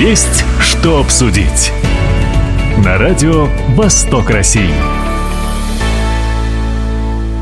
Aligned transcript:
Есть 0.00 0.46
что 0.62 0.98
обсудить. 0.98 1.72
На 2.82 2.96
радио 2.96 3.48
«Восток 3.76 4.30
России». 4.30 4.70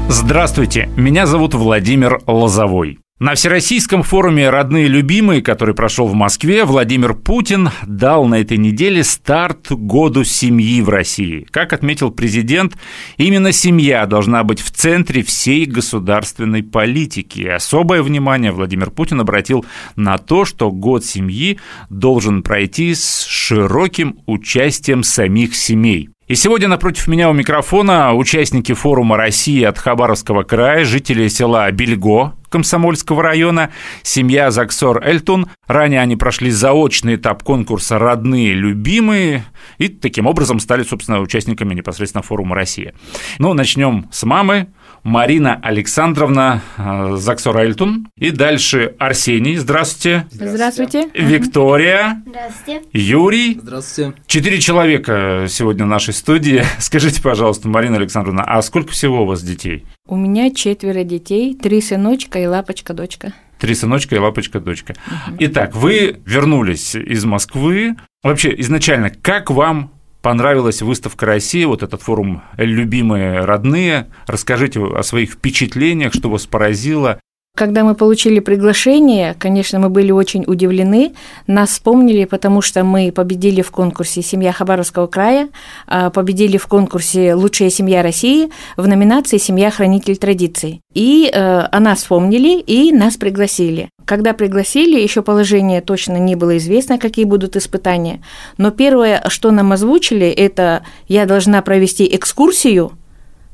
Здравствуйте, 0.09 0.91
меня 0.97 1.27
зовут 1.27 1.55
Владимир 1.55 2.21
Лозовой. 2.27 2.99
На 3.21 3.35
Всероссийском 3.35 4.05
форуме 4.05 4.49
«Родные 4.49 4.87
любимые», 4.87 5.43
который 5.43 5.75
прошел 5.75 6.07
в 6.07 6.15
Москве, 6.15 6.65
Владимир 6.65 7.15
Путин 7.15 7.71
дал 7.85 8.27
на 8.27 8.37
этой 8.37 8.59
неделе 8.59 9.03
старт 9.03 9.73
году 9.73 10.23
семьи 10.23 10.81
в 10.83 10.89
России. 10.89 11.45
Как 11.51 11.73
отметил 11.73 12.13
президент, 12.13 12.79
именно 13.17 13.51
семья 13.51 14.07
должна 14.07 14.45
быть 14.45 14.61
в 14.61 14.71
центре 14.71 15.25
всей 15.25 15.65
государственной 15.65 16.63
политики. 16.63 17.41
И 17.41 17.49
особое 17.49 18.05
внимание 18.05 18.53
Владимир 18.53 18.93
Путин 18.93 19.21
обратил 19.21 19.67
на 19.97 20.17
то, 20.19 20.45
что 20.45 20.71
год 20.71 21.05
семьи 21.05 21.59
должен 21.91 22.45
пройти 22.45 22.95
с 22.95 23.25
широким 23.27 24.21
участием 24.27 25.03
самих 25.03 25.57
семей. 25.57 26.11
И 26.29 26.37
сегодня 26.37 26.69
напротив 26.69 27.09
меня 27.09 27.31
у 27.31 27.33
микрофона 27.33 28.15
участники 28.15 28.75
форума 28.75 29.17
России 29.17 29.65
от 29.65 29.77
Хабаровского 29.77 30.45
края, 30.45 30.85
жители 30.85 31.27
села 31.27 31.69
Бельго 31.73 32.38
Комсомольского 32.49 33.23
района, 33.23 33.71
семья 34.03 34.51
Заксор 34.51 35.03
Эльтун. 35.05 35.49
Ранее 35.67 36.01
они 36.01 36.17
прошли 36.17 36.51
заочный 36.51 37.17
этап 37.17 37.43
конкурса 37.43 37.99
«Родные, 37.99 38.55
любимые» 38.55 39.45
и 39.79 39.89
таким 39.89 40.27
образом 40.27 40.61
стали, 40.61 40.83
собственно, 40.83 41.21
участниками 41.21 41.75
непосредственно 41.75 42.23
форума 42.23 42.55
России. 42.55 42.95
Ну, 43.39 43.53
начнем 43.55 44.09
с 44.11 44.25
мамы. 44.25 44.69
Марина 45.03 45.59
Александровна 45.63 46.63
э, 46.77 47.17
Заксор 47.17 47.57
Эльтун. 47.59 48.09
И 48.17 48.31
дальше 48.31 48.95
Арсений. 48.99 49.57
Здравствуйте. 49.57 50.27
Здравствуйте. 50.31 51.09
Виктория. 51.15 52.23
Здравствуйте. 52.27 52.83
Юрий. 52.93 53.59
Здравствуйте. 53.61 54.15
Четыре 54.27 54.61
человека 54.61 55.47
сегодня 55.49 55.85
в 55.85 55.89
нашей 55.89 56.15
студии. 56.15 56.63
Скажите, 56.79 57.23
пожалуйста, 57.23 57.69
Марина 57.69 57.97
Александровна, 57.97 58.43
а 58.45 58.61
сколько 58.63 58.93
всего 58.93 59.23
у 59.23 59.27
вас 59.27 59.43
детей? 59.43 59.85
У 60.07 60.17
меня 60.17 60.51
четверо 60.55 61.05
детей, 61.05 61.55
три 61.55 61.81
сыночка 61.81 62.39
и 62.39 62.47
лапочка-дочка. 62.47 63.35
Три 63.59 63.75
сыночка 63.75 64.15
и 64.15 64.19
лапочка-дочка. 64.19 64.95
Итак, 65.41 65.75
вы 65.75 66.21
вернулись 66.25 66.95
из 66.95 67.25
Москвы. 67.25 67.97
Вообще, 68.23 68.55
изначально, 68.59 69.11
как 69.11 69.51
вам 69.51 69.93
понравилась 70.29 70.83
выставка 70.83 71.25
России, 71.25 71.65
вот 71.65 71.83
этот 71.83 72.03
форум 72.03 72.43
«Любимые 72.59 73.47
родные». 73.47 74.09
Расскажите 74.27 74.79
о 74.79 75.03
своих 75.03 75.31
впечатлениях, 75.31 76.13
что 76.13 76.29
вас 76.29 76.45
поразило. 76.45 77.19
Когда 77.59 77.83
мы 77.83 77.97
получили 77.97 78.39
приглашение, 78.39 79.35
конечно, 79.37 79.81
мы 79.81 79.89
были 79.89 80.13
очень 80.13 80.45
удивлены. 80.47 81.15
Нас 81.49 81.71
вспомнили, 81.71 82.25
потому 82.25 82.61
что 82.61 82.85
мы 82.85 83.11
победили 83.11 83.63
в 83.63 83.73
конкурсе 83.73 84.23
«Семья 84.23 84.53
Хабаровского 84.53 85.09
края», 85.09 85.49
а, 85.89 86.11
победили 86.11 86.57
в 86.57 86.69
конкурсе 86.69 87.35
«Лучшая 87.35 87.71
семья 87.71 88.05
России» 88.05 88.51
в 88.77 88.87
номинации 88.87 89.39
«Семья 89.39 89.73
хранитель 89.73 90.17
традиций». 90.19 90.83
И 90.95 91.29
э, 91.29 91.61
о 91.73 91.81
нас 91.81 91.99
вспомнили 91.99 92.61
и 92.61 92.93
нас 92.93 93.17
пригласили. 93.17 93.89
Когда 94.05 94.35
пригласили, 94.35 95.01
еще 95.01 95.23
положение 95.23 95.81
точно 95.81 96.17
не 96.17 96.37
было 96.37 96.59
известно, 96.59 96.97
какие 96.97 97.25
будут 97.25 97.57
испытания. 97.57 98.23
Но 98.57 98.71
первое, 98.71 99.25
что 99.27 99.51
нам 99.51 99.73
озвучили, 99.73 100.29
это 100.29 100.85
я 101.09 101.27
должна 101.27 101.61
провести 101.63 102.09
экскурсию– 102.15 102.93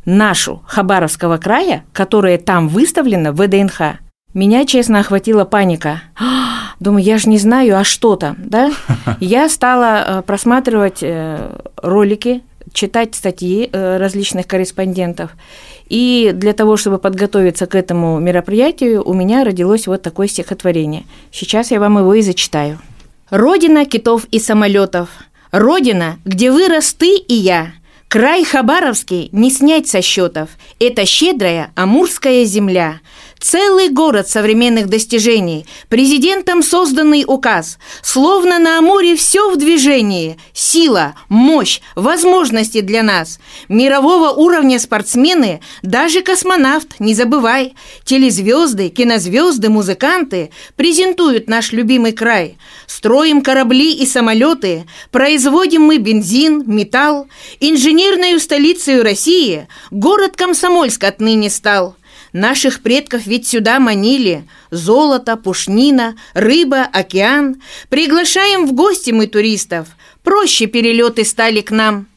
нашу 0.04 0.62
Хабаровского 0.66 1.38
края, 1.38 1.84
которая 1.92 2.38
там 2.38 2.68
выставлена 2.68 3.32
в 3.32 3.36
ВДНХ, 3.36 3.98
меня, 4.34 4.66
честно, 4.66 4.98
охватила 4.98 5.44
паника. 5.44 6.02
Думаю, 6.80 7.04
я 7.04 7.18
же 7.18 7.28
не 7.28 7.38
знаю, 7.38 7.78
а 7.78 7.84
что 7.84 8.16
там, 8.16 8.36
да? 8.38 8.72
Я 9.20 9.48
стала 9.48 10.04
э, 10.04 10.22
просматривать 10.22 10.98
э, 11.02 11.56
ролики, 11.76 12.42
читать 12.72 13.14
статьи 13.14 13.70
э, 13.72 13.96
различных 13.98 14.48
корреспондентов. 14.48 15.30
И 15.86 16.32
для 16.34 16.52
того, 16.52 16.76
чтобы 16.76 16.98
подготовиться 16.98 17.66
к 17.66 17.76
этому 17.76 18.18
мероприятию, 18.18 19.04
у 19.08 19.12
меня 19.14 19.44
родилось 19.44 19.86
вот 19.86 20.02
такое 20.02 20.26
стихотворение. 20.26 21.04
Сейчас 21.30 21.70
я 21.70 21.78
вам 21.78 21.98
его 21.98 22.12
и 22.14 22.22
зачитаю. 22.22 22.80
«Родина 23.30 23.84
китов 23.84 24.26
и 24.32 24.40
самолетов, 24.40 25.10
Родина, 25.52 26.18
где 26.24 26.50
вырос 26.50 26.92
ты 26.94 27.16
и 27.16 27.34
я– 27.34 27.72
Край 28.14 28.44
Хабаровский 28.44 29.28
не 29.32 29.50
снять 29.50 29.88
со 29.88 30.00
счетов. 30.00 30.50
Это 30.78 31.04
щедрая 31.04 31.72
Амурская 31.74 32.44
земля. 32.44 33.00
Целый 33.44 33.90
город 33.90 34.26
современных 34.26 34.88
достижений, 34.88 35.66
президентом 35.90 36.62
созданный 36.62 37.24
указ. 37.26 37.76
Словно 38.00 38.58
на 38.58 38.78
Амуре 38.78 39.16
все 39.16 39.50
в 39.50 39.58
движении. 39.58 40.38
Сила, 40.54 41.14
мощь, 41.28 41.82
возможности 41.94 42.80
для 42.80 43.02
нас. 43.02 43.38
Мирового 43.68 44.30
уровня 44.30 44.78
спортсмены, 44.78 45.60
даже 45.82 46.22
космонавт, 46.22 47.00
не 47.00 47.12
забывай. 47.12 47.74
Телезвезды, 48.04 48.88
кинозвезды, 48.88 49.68
музыканты 49.68 50.50
презентуют 50.76 51.46
наш 51.46 51.72
любимый 51.72 52.12
край. 52.12 52.56
Строим 52.86 53.42
корабли 53.42 53.92
и 53.92 54.06
самолеты, 54.06 54.86
производим 55.10 55.82
мы 55.82 55.98
бензин, 55.98 56.64
металл. 56.66 57.28
Инженерную 57.60 58.40
столицей 58.40 59.02
России 59.02 59.68
город 59.90 60.34
Комсомольск 60.34 61.04
отныне 61.04 61.50
стал– 61.50 61.94
Наших 62.34 62.82
предков 62.82 63.26
ведь 63.26 63.46
сюда 63.46 63.78
манили. 63.78 64.44
Золото, 64.72 65.36
пушнина, 65.36 66.16
рыба, 66.34 66.82
океан. 66.82 67.62
Приглашаем 67.88 68.66
в 68.66 68.72
гости 68.72 69.12
мы 69.12 69.28
туристов. 69.28 69.86
Проще 70.24 70.66
перелеты 70.66 71.24
стали 71.24 71.60
к 71.60 71.70
нам. 71.70 72.08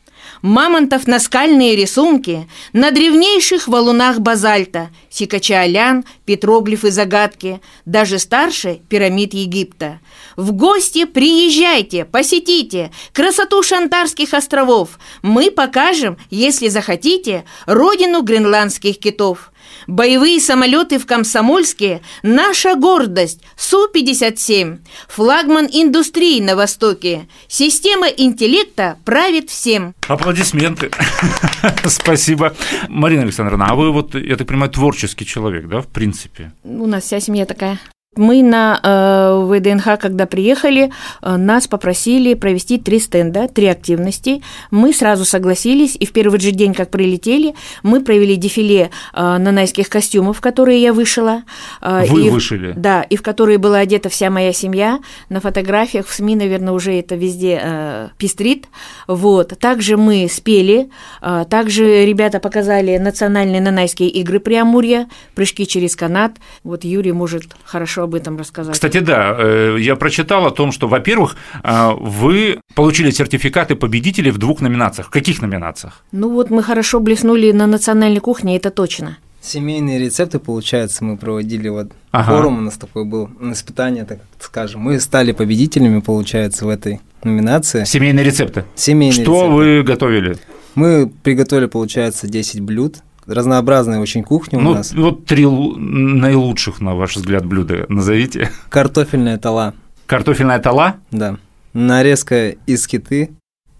Мамонтов 0.41 1.07
наскальные 1.07 1.75
рисунки 1.75 2.47
На 2.71 2.91
древнейших 2.91 3.67
валунах 3.67 4.19
базальта 4.19 4.91
Сикача-Алян, 5.09 6.05
петроглифы 6.25 6.91
загадки 6.91 7.59
Даже 7.85 8.19
старше 8.19 8.79
пирамид 8.87 9.33
Египта. 9.33 9.99
В 10.35 10.51
гости 10.51 11.05
приезжайте, 11.05 12.05
посетите 12.05 12.91
Красоту 13.13 13.61
Шантарских 13.61 14.33
островов. 14.33 14.99
Мы 15.21 15.51
покажем, 15.51 16.17
если 16.29 16.69
захотите 16.69 17.45
Родину 17.67 18.23
гренландских 18.23 18.97
китов– 18.97 19.51
Боевые 19.87 20.39
самолеты 20.39 20.99
в 20.99 21.05
Комсомольске– 21.05 22.01
наша 22.23 22.75
гордость. 22.75 23.41
Су-57– 23.55 24.79
флагман 25.07 25.67
индустрии 25.71 26.39
на 26.41 26.55
Востоке. 26.55 27.27
Система 27.47 28.07
интеллекта 28.07 28.97
правит 29.05 29.49
всем. 29.49 29.93
Аплодисменты. 30.07 30.91
Спасибо. 31.85 32.55
Марина 32.87 33.23
Александровна, 33.23 33.67
а 33.69 33.75
вы 33.75 33.91
вот, 33.91 34.15
я 34.15 34.35
так 34.35 34.47
понимаю, 34.47 34.71
творческий 34.71 35.25
человек, 35.25 35.67
да, 35.67 35.81
в 35.81 35.87
принципе? 35.87 36.51
У 36.63 36.85
нас 36.85 37.03
вся 37.03 37.19
семья 37.19 37.45
такая. 37.45 37.79
Мы 38.17 38.43
на 38.43 38.79
э, 38.81 39.45
ВДНХ, 39.45 39.99
когда 39.99 40.25
приехали, 40.25 40.91
э, 41.21 41.35
нас 41.37 41.67
попросили 41.67 42.33
провести 42.33 42.77
три 42.77 42.99
стенда, 42.99 43.47
три 43.47 43.67
активности. 43.67 44.41
Мы 44.71 44.93
сразу 44.93 45.25
согласились, 45.25 45.95
и 45.99 46.05
в 46.05 46.11
первый 46.11 46.39
же 46.39 46.51
день, 46.51 46.73
как 46.73 46.89
прилетели, 46.89 47.55
мы 47.83 48.03
провели 48.03 48.35
дефиле 48.35 48.89
э, 49.13 49.37
нанайских 49.37 49.89
костюмов, 49.89 50.41
которые 50.41 50.81
я 50.81 50.93
вышила. 50.93 51.43
Вы 51.81 52.27
и, 52.27 52.29
вышили? 52.29 52.73
Да, 52.75 53.01
и 53.01 53.15
в 53.15 53.21
которые 53.21 53.57
была 53.57 53.79
одета 53.79 54.09
вся 54.09 54.29
моя 54.29 54.53
семья. 54.53 54.99
На 55.29 55.39
фотографиях, 55.39 56.07
в 56.07 56.13
СМИ, 56.13 56.35
наверное, 56.35 56.73
уже 56.73 56.93
это 56.93 57.15
везде 57.15 57.59
э, 57.61 58.09
пестрит. 58.17 58.67
Вот. 59.07 59.57
Также 59.59 59.97
мы 59.97 60.27
спели, 60.29 60.89
э, 61.21 61.45
также 61.49 62.05
ребята 62.05 62.39
показали 62.39 62.97
национальные 62.97 63.61
нанайские 63.61 64.09
игры 64.09 64.39
Преамурья, 64.39 65.07
прыжки 65.35 65.67
через 65.67 65.95
канат. 65.95 66.33
Вот 66.63 66.83
Юрий 66.83 67.11
может 67.11 67.55
хорошо 67.63 68.06
об 68.07 68.15
этом 68.15 68.37
рассказать. 68.37 68.73
Кстати, 68.73 68.99
да, 68.99 69.35
э, 69.37 69.77
я 69.79 69.95
прочитал 69.95 70.45
о 70.45 70.51
том, 70.51 70.71
что, 70.71 70.87
во-первых, 70.87 71.35
э, 71.63 71.91
вы 71.99 72.59
получили 72.75 73.11
сертификаты 73.11 73.75
победителей 73.75 74.31
в 74.31 74.37
двух 74.37 74.61
номинациях. 74.61 75.07
В 75.07 75.11
каких 75.11 75.41
номинациях? 75.41 76.03
Ну 76.11 76.29
вот 76.31 76.49
мы 76.49 76.63
хорошо 76.63 76.99
блеснули 76.99 77.51
на 77.51 77.67
национальной 77.67 78.19
кухне, 78.19 78.57
это 78.57 78.69
точно. 78.71 79.17
Семейные 79.41 79.99
рецепты, 79.99 80.39
получается, 80.39 81.03
мы 81.05 81.15
проводили 81.15 81.69
вот 81.69 81.91
Ага. 82.11 82.31
форум, 82.35 82.57
у 82.57 82.61
нас 82.61 82.73
такой 82.75 83.05
был 83.05 83.29
испытание, 83.53 84.03
так 84.03 84.19
скажем. 84.39 84.81
Мы 84.81 84.99
стали 84.99 85.31
победителями, 85.31 86.01
получается, 86.01 86.65
в 86.65 86.69
этой 86.69 86.99
номинации. 87.23 87.83
Семейные 87.85 88.25
рецепты. 88.25 88.65
Семейные 88.75 89.23
Что 89.23 89.33
рецепты. 89.33 89.53
вы 89.53 89.83
готовили? 89.83 90.37
Мы 90.75 91.07
приготовили, 91.23 91.67
получается, 91.67 92.27
10 92.27 92.59
блюд. 92.61 92.97
Разнообразная 93.27 93.99
очень 93.99 94.23
кухня 94.23 94.59
у 94.59 94.61
Ну, 94.61 94.73
нас. 94.75 94.93
вот 94.93 95.25
три 95.25 95.43
лу- 95.43 95.75
наилучших, 95.77 96.79
на 96.81 96.95
ваш 96.95 97.15
взгляд, 97.17 97.45
блюда 97.45 97.85
назовите. 97.89 98.49
Картофельная 98.69 99.37
тала, 99.37 99.73
Картофельная 100.05 100.59
тала, 100.59 100.95
да. 101.11 101.37
Нарезка 101.73 102.49
из 102.65 102.87
киты 102.87 103.31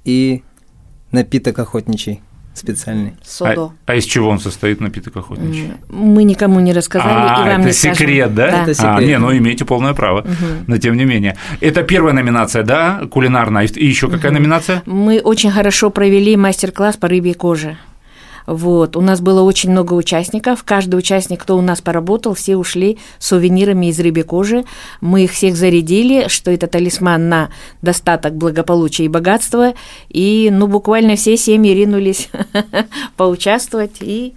и 0.03 0.43
напиток 1.11 1.57
охотничий. 1.59 2.21
специальный. 2.53 3.13
Содо. 3.23 3.71
А, 3.85 3.91
а 3.91 3.95
из 3.95 4.03
чего 4.05 4.29
он 4.29 4.39
состоит, 4.39 4.81
напиток 4.81 5.15
охотничий? 5.15 5.73
Мы 5.89 6.23
никому 6.23 6.59
не 6.59 6.73
рассказали, 6.73 7.13
а, 7.13 7.43
и 7.45 7.49
вам 7.49 7.59
это 7.59 7.67
не 7.67 7.71
секрет, 7.71 8.31
скажем. 8.31 8.35
да? 8.35 8.51
Да. 8.51 8.61
Это 8.63 8.71
А, 8.71 8.73
секрет. 8.73 9.07
не, 9.09 9.17
ну 9.19 9.37
имеете 9.37 9.63
полное 9.63 9.93
право, 9.93 10.25
но 10.65 10.77
тем 10.79 10.97
не 10.97 11.05
менее. 11.05 11.37
Это 11.61 11.83
первая 11.83 12.13
номинация, 12.15 12.63
да, 12.63 13.01
кулинарная. 13.11 13.67
И 13.67 13.85
еще 13.85 14.09
какая 14.09 14.31
номинация? 14.31 14.81
Мы 14.87 15.19
очень 15.19 15.51
хорошо 15.51 15.91
провели 15.91 16.35
мастер-класс 16.35 16.97
по 16.97 17.07
рыбьей 17.07 17.35
коже. 17.35 17.77
Вот. 18.47 18.95
У 18.95 19.01
нас 19.01 19.21
было 19.21 19.41
очень 19.41 19.71
много 19.71 19.93
участников. 19.93 20.63
Каждый 20.63 20.95
участник, 20.95 21.41
кто 21.41 21.57
у 21.57 21.61
нас 21.61 21.81
поработал, 21.81 22.33
все 22.33 22.55
ушли 22.55 22.97
с 23.19 23.27
сувенирами 23.27 23.87
из 23.87 23.99
рыбьей 23.99 24.23
кожи. 24.23 24.63
Мы 25.01 25.25
их 25.25 25.31
всех 25.31 25.55
зарядили, 25.55 26.29
что 26.29 26.49
это 26.49 26.67
талисман 26.67 27.29
на 27.29 27.49
достаток, 27.81 28.35
благополучие 28.35 29.05
и 29.05 29.09
богатство. 29.09 29.73
И, 30.09 30.49
ну, 30.51 30.67
буквально 30.67 31.17
все 31.17 31.37
семьи 31.37 31.73
ринулись 31.73 32.29
поучаствовать 33.17 33.97
и 33.99 34.33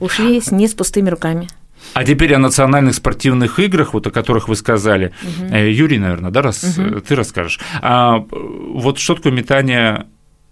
ушли 0.00 0.40
не 0.50 0.66
с 0.66 0.74
пустыми 0.74 1.10
руками. 1.10 1.48
А 1.92 2.04
теперь 2.04 2.34
о 2.34 2.38
национальных 2.38 2.94
спортивных 2.94 3.58
играх, 3.58 3.94
вот 3.94 4.06
о 4.06 4.10
которых 4.10 4.48
вы 4.48 4.56
сказали. 4.56 5.12
Э, 5.50 5.70
Юрий, 5.70 5.98
наверное, 5.98 6.30
да, 6.30 6.42
раз 6.42 6.78
э, 6.78 7.00
ты 7.06 7.14
расскажешь. 7.14 7.58
А, 7.82 8.24
вот 8.30 8.98
что 8.98 9.16
такое 9.16 9.32
метание 9.32 10.06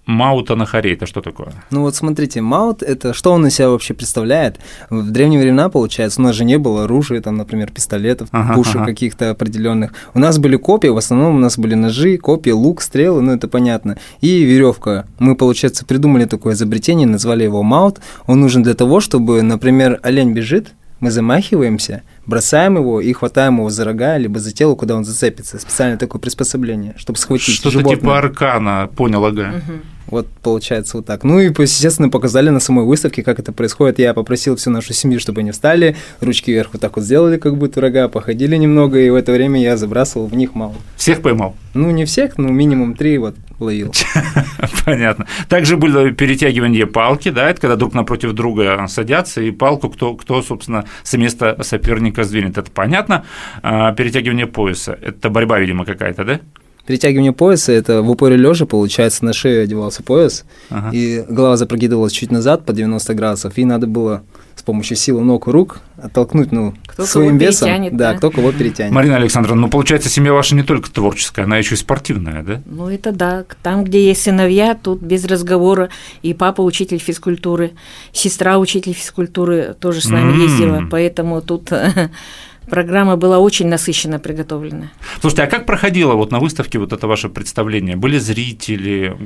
Маута 0.09 0.55
на 0.55 0.65
харе? 0.65 0.95
Это 0.95 1.05
что 1.05 1.21
такое? 1.21 1.53
Ну 1.71 1.83
вот 1.83 1.95
смотрите, 1.95 2.41
маут 2.41 2.83
это 2.83 3.13
что 3.13 3.31
он 3.31 3.47
из 3.47 3.57
себя 3.57 3.69
вообще 3.69 3.93
представляет? 3.93 4.59
В 4.89 5.11
древние 5.11 5.39
времена, 5.39 5.69
получается, 5.69 6.23
у 6.23 6.25
нас 6.25 6.35
же 6.35 6.47
не 6.47 6.57
было 6.57 6.85
оружия, 6.85 7.21
там, 7.21 7.37
например, 7.37 7.71
пистолетов, 7.71 8.29
Ага, 8.33 8.55
пушек 8.55 8.77
ага. 8.77 8.87
каких-то 8.87 9.29
определенных. 9.29 9.93
У 10.15 10.19
нас 10.19 10.39
были 10.39 10.57
копья, 10.57 10.93
в 10.93 10.97
основном 10.97 11.37
у 11.37 11.39
нас 11.39 11.59
были 11.59 11.75
ножи, 11.75 12.17
копья, 12.17 12.55
лук, 12.55 12.81
стрелы, 12.81 13.21
ну 13.21 13.33
это 13.33 13.49
понятно. 13.49 13.99
И 14.23 14.45
веревка. 14.45 15.05
Мы, 15.19 15.37
получается, 15.37 15.85
придумали 15.85 16.25
такое 16.25 16.55
изобретение, 16.55 17.07
назвали 17.07 17.45
его 17.45 17.63
маут. 17.63 17.99
Он 18.27 18.41
нужен 18.41 18.63
для 18.63 18.75
того, 18.75 19.01
чтобы, 19.01 19.43
например, 19.43 20.01
олень 20.03 20.33
бежит, 20.33 20.73
мы 21.01 21.11
замахиваемся, 21.11 22.03
бросаем 22.25 22.77
его 22.77 23.03
и 23.03 23.13
хватаем 23.13 23.59
его 23.59 23.69
за 23.69 23.85
рога, 23.85 24.17
либо 24.17 24.41
за 24.41 24.53
тело, 24.53 24.75
куда 24.75 24.97
он 24.97 25.05
зацепится. 25.05 25.59
Специальное 25.59 25.99
такое 25.99 26.19
приспособление, 26.19 26.95
чтобы 26.97 27.19
схватить 27.19 27.55
Что-то 27.55 27.73
животное. 27.73 27.97
типа 28.01 28.19
аркана, 28.19 28.89
понял, 28.97 29.23
ага. 29.27 29.63
Вот 30.11 30.27
получается 30.43 30.97
вот 30.97 31.07
так. 31.07 31.25
Ну 31.25 31.39
и, 31.39 31.47
естественно, 31.47 32.09
показали 32.09 32.51
на 32.51 32.61
самой 32.61 32.85
выставке, 32.85 33.23
как 33.23 33.39
это 33.39 33.53
происходит. 33.53 33.99
Я 33.99 34.15
попросил 34.15 34.57
всю 34.57 34.71
нашу 34.71 34.93
семью, 34.93 35.21
чтобы 35.21 35.41
они 35.41 35.51
встали, 35.51 35.97
ручки 36.21 36.51
вверх 36.51 36.71
вот 36.73 36.83
так 36.83 36.97
вот 36.97 37.05
сделали, 37.05 37.37
как 37.37 37.57
будто 37.57 37.81
рога, 37.81 38.09
походили 38.09 38.57
немного, 38.57 38.99
и 38.99 39.11
в 39.11 39.15
это 39.15 39.33
время 39.33 39.61
я 39.61 39.77
забрасывал 39.77 40.27
в 40.27 40.35
них 40.35 40.55
мало. 40.55 40.75
Всех 40.97 41.23
поймал? 41.23 41.55
Ну, 41.75 41.91
не 41.91 42.05
всех, 42.05 42.39
но 42.39 42.49
минимум 42.49 42.95
три 42.95 43.19
вот 43.19 43.37
ловил. 43.61 43.93
Понятно. 44.85 45.27
Также 45.49 45.77
было 45.77 46.11
перетягивание 46.11 46.87
палки, 46.87 47.31
да, 47.31 47.51
это 47.51 47.61
когда 47.61 47.77
друг 47.77 47.95
напротив 47.95 48.33
друга 48.33 48.87
садятся, 48.89 49.43
и 49.43 49.51
палку 49.51 49.91
кто, 49.91 50.15
кто 50.15 50.43
собственно, 50.43 50.85
с 51.03 51.17
места 51.17 51.57
соперника 51.63 52.25
сдвинет. 52.25 52.59
Это 52.59 52.71
понятно. 52.71 53.25
А 53.63 53.93
перетягивание 53.93 54.47
пояса– 54.47 54.99
это 55.03 55.29
борьба, 55.31 55.59
видимо, 55.59 55.85
какая-то, 55.85 56.25
да? 56.25 56.41
Перетягивание 56.89 57.35
пояса– 57.35 57.71
это 57.75 58.01
в 58.01 58.09
упоре 58.11 58.37
лежа, 58.37 58.65
получается, 58.65 59.23
на 59.23 59.35
шею 59.35 59.63
одевался 59.63 60.03
пояс, 60.03 60.47
Ага. 60.71 60.89
и 60.97 61.23
голова 61.29 61.59
запрокидывалась 61.59 62.15
чуть 62.15 62.33
назад 62.33 62.65
по 62.65 62.73
90 62.73 63.13
градусов, 63.13 63.59
и 63.59 63.67
надо 63.67 63.87
было 63.87 64.23
с 64.57 64.63
помощью 64.63 64.97
силы 64.97 65.21
ног 65.21 65.49
и 65.49 65.51
рук 65.51 65.81
оттолкнуть, 66.03 66.51
ну, 66.51 66.73
Кто 66.87 67.05
своим 67.05 67.33
кого 67.39 67.41
весом. 67.41 67.69
перетянет, 67.69 67.95
да, 67.99 68.13
да. 68.13 68.17
кто 68.17 68.31
кого 68.31 68.53
перетянет. 68.53 68.91
Марина 68.95 69.17
Александровна, 69.17 69.61
ну, 69.61 69.69
получается, 69.69 70.09
семья 70.09 70.33
ваша 70.33 70.55
не 70.55 70.63
только 70.63 70.91
творческая, 70.91 71.43
она 71.43 71.59
еще 71.59 71.75
и 71.75 71.79
спортивная, 71.79 72.43
да? 72.43 72.63
Ну, 72.65 72.89
это 72.89 73.13
да. 73.13 73.45
Там, 73.63 73.85
где 73.85 74.07
есть 74.07 74.23
сыновья, 74.23 74.75
тут 74.75 75.03
без 75.03 75.27
разговора. 75.27 75.91
И 76.23 76.33
папа 76.33 76.63
учитель 76.63 76.99
физкультуры, 76.99 77.73
сестра 78.13 78.59
учитель 78.59 78.95
физкультуры 78.95 79.77
тоже 79.79 80.01
с 80.01 80.09
нами 80.09 80.41
ездила. 80.43 80.89
Поэтому 80.91 81.43
тут 81.43 81.71
программа 82.69 83.17
была 83.17 83.39
очень 83.39 83.67
насыщенно 83.69 84.19
приготовлена. 84.19 84.91
Слушайте, 85.21 85.43
а 85.43 85.47
как 85.47 85.67
проходило 85.67 86.15
вот 86.15 86.31
на 86.33 86.39
выставке 86.39 86.79
вот 86.79 86.93
это 86.93 87.07
ваше 87.07 87.29
представление? 87.29 87.97
Были 87.97 88.19
зрители? 88.19 89.17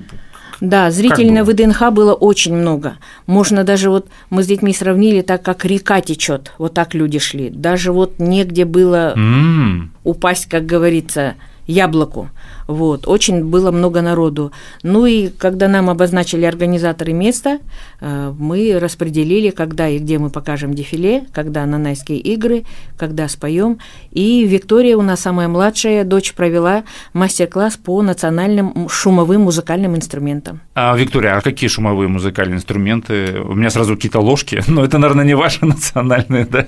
Да, 0.60 0.92
зрителей 0.92 1.32
на 1.32 1.42
ВДНХ 1.44 1.90
было 1.90 2.14
очень 2.14 2.54
много. 2.54 2.96
Можно 3.26 3.64
даже 3.64 3.90
вот 3.90 4.06
мы 4.30 4.44
с 4.44 4.46
детьми 4.46 4.72
сравнили 4.72 5.20
так, 5.20 5.42
как 5.42 5.64
река 5.64 6.00
течет, 6.00 6.52
вот 6.56 6.72
так 6.74 6.94
люди 6.94 7.18
шли. 7.18 7.50
Даже 7.50 7.90
вот 7.92 8.20
негде 8.20 8.64
было 8.64 9.12
М, 9.16 9.92
упасть, 10.04 10.46
как 10.48 10.64
говорится, 10.64 11.34
яблоку. 11.66 12.28
Вот, 12.66 13.06
очень 13.06 13.44
было 13.44 13.70
много 13.70 14.02
народу. 14.02 14.52
Ну 14.82 15.06
и 15.06 15.28
когда 15.28 15.68
нам 15.68 15.90
обозначили 15.90 16.44
организаторы 16.44 17.12
места, 17.12 17.58
э, 18.00 18.32
мы 18.38 18.78
распределили, 18.78 19.50
когда 19.50 19.88
и 19.88 19.98
где 19.98 20.18
мы 20.18 20.30
покажем 20.30 20.74
дефиле, 20.74 21.24
когда 21.32 21.66
нанайские 21.66 22.18
игры, 22.18 22.64
когда 22.96 23.28
споем. 23.28 23.78
И 24.10 24.46
Виктория, 24.46 24.96
у 24.96 25.02
нас 25.02 25.20
самая 25.20 25.48
младшая 25.48 26.04
дочь, 26.04 26.34
провела 26.34 26.84
мастер-класс 27.12 27.76
по 27.76 28.02
национальным 28.02 28.88
шумовым 28.88 29.42
музыкальным 29.42 29.96
инструментам. 29.96 30.60
А, 30.74 30.96
Виктория, 30.96 31.36
а 31.36 31.40
какие 31.40 31.68
шумовые 31.68 32.08
музыкальные 32.08 32.56
инструменты? 32.56 33.40
У 33.42 33.54
меня 33.54 33.70
сразу 33.70 33.96
какие-то 33.96 34.20
ложки, 34.20 34.62
но 34.68 34.84
это, 34.84 34.98
наверное, 34.98 35.24
не 35.24 35.34
ваши 35.34 35.64
национальные, 35.66 36.46
да? 36.46 36.66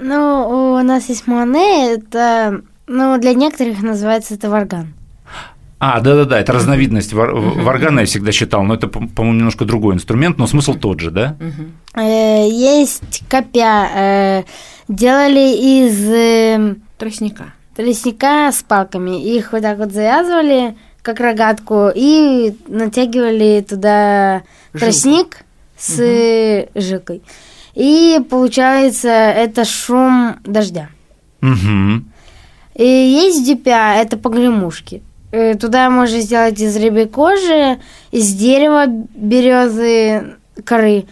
Ну, 0.00 0.76
у 0.78 0.82
нас 0.82 1.08
есть 1.08 1.26
мане, 1.26 1.94
это, 1.94 2.62
ну, 2.88 3.18
для 3.18 3.34
некоторых 3.34 3.82
называется 3.82 4.34
это 4.34 4.50
варган. 4.50 4.94
А, 5.80 6.00
да-да-да, 6.00 6.40
это 6.40 6.52
разновидность 6.52 7.12
вар- 7.12 7.34
варгана, 7.34 8.00
я 8.00 8.06
всегда 8.06 8.32
считал, 8.32 8.64
но 8.64 8.74
это, 8.74 8.88
по- 8.88 9.06
по-моему, 9.06 9.38
немножко 9.38 9.64
другой 9.64 9.94
инструмент, 9.94 10.36
но 10.36 10.48
смысл 10.48 10.74
тот 10.74 10.98
же, 10.98 11.12
да? 11.12 11.36
Э, 11.94 12.48
есть 12.48 13.22
копья, 13.28 13.88
э, 13.94 14.42
делали 14.88 15.54
из 15.86 16.04
э, 16.10 16.74
Тростника. 16.98 17.52
тростника 17.76 18.50
с 18.50 18.64
палками. 18.64 19.22
Их 19.36 19.52
вот 19.52 19.62
так 19.62 19.78
вот 19.78 19.92
завязывали, 19.92 20.76
как 21.02 21.20
рогатку, 21.20 21.90
и 21.94 22.56
натягивали 22.66 23.64
туда 23.68 24.42
тростник 24.72 25.44
с 25.76 26.00
э, 26.00 26.68
жилкой. 26.74 27.22
И 27.76 28.18
получается 28.28 29.08
это 29.10 29.64
шум 29.64 30.34
дождя. 30.44 30.88
Угу. 31.40 32.02
И 32.78 32.84
есть 32.84 33.44
дюпя, 33.46 33.96
это 34.00 34.16
погремушки. 34.16 35.02
Э, 35.32 35.54
Туда 35.56 35.90
можно 35.90 36.20
сделать 36.20 36.58
из 36.60 36.74
рыбьей 36.76 37.06
кожи, 37.06 37.78
из 38.12 38.32
дерева, 38.32 38.86
березы, 39.14 40.36
коры 40.64 41.04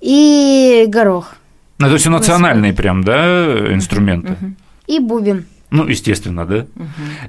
и 0.00 0.84
горох. 0.86 1.34
Ну, 1.78 1.88
это 1.88 1.96
все 1.96 2.10
национальные 2.10 2.72
прям, 2.72 3.02
да, 3.02 3.72
инструменты? 3.74 4.36
И 4.86 5.00
бубен. 5.00 5.46
Ну, 5.70 5.88
естественно, 5.88 6.46
да? 6.46 6.66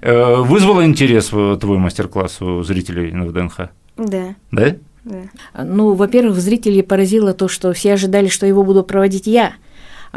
Э, 0.02 0.36
Вызвало 0.42 0.86
интерес 0.86 1.32
в 1.32 1.58
твой 1.58 1.80
мастер-класс 1.80 2.42
у 2.42 2.62
зрителей 2.62 3.12
на 3.12 3.26
ВДНХ? 3.26 3.58
Да, 3.98 4.36
Да? 4.52 4.76
да. 5.04 5.64
Ну, 5.64 5.94
во-первых, 5.94 6.36
зрителей 6.40 6.84
поразило 6.84 7.34
то, 7.34 7.48
что 7.48 7.74
все 7.74 7.94
ожидали, 7.94 8.28
что 8.28 8.46
его 8.46 8.64
буду 8.64 8.84
проводить 8.84 9.26
я. 9.26 9.54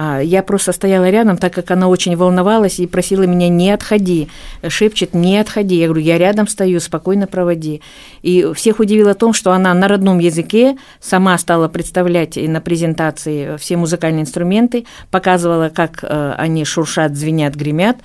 А 0.00 0.20
Я 0.20 0.44
просто 0.44 0.70
стояла 0.70 1.10
рядом, 1.10 1.36
так 1.36 1.52
как 1.52 1.72
она 1.72 1.88
очень 1.88 2.16
волновалась 2.16 2.78
и 2.78 2.86
просила 2.86 3.24
меня 3.24 3.48
не 3.48 3.72
отходи, 3.72 4.28
шепчет 4.68 5.12
не 5.12 5.38
отходи. 5.38 5.74
Я 5.74 5.86
говорю, 5.86 6.02
я 6.02 6.18
рядом 6.18 6.46
стою, 6.46 6.78
спокойно 6.78 7.26
проводи. 7.26 7.82
И 8.22 8.48
всех 8.54 8.78
удивило 8.78 9.14
том, 9.14 9.32
что 9.32 9.50
она 9.50 9.74
на 9.74 9.88
родном 9.88 10.20
языке 10.20 10.76
сама 11.00 11.36
стала 11.36 11.66
представлять 11.66 12.36
и 12.36 12.46
на 12.46 12.60
презентации 12.60 13.56
все 13.56 13.76
музыкальные 13.76 14.22
инструменты, 14.22 14.86
показывала, 15.10 15.68
как 15.68 16.04
э, 16.04 16.34
они 16.38 16.64
шуршат, 16.64 17.16
звенят, 17.16 17.56
гремят. 17.56 17.96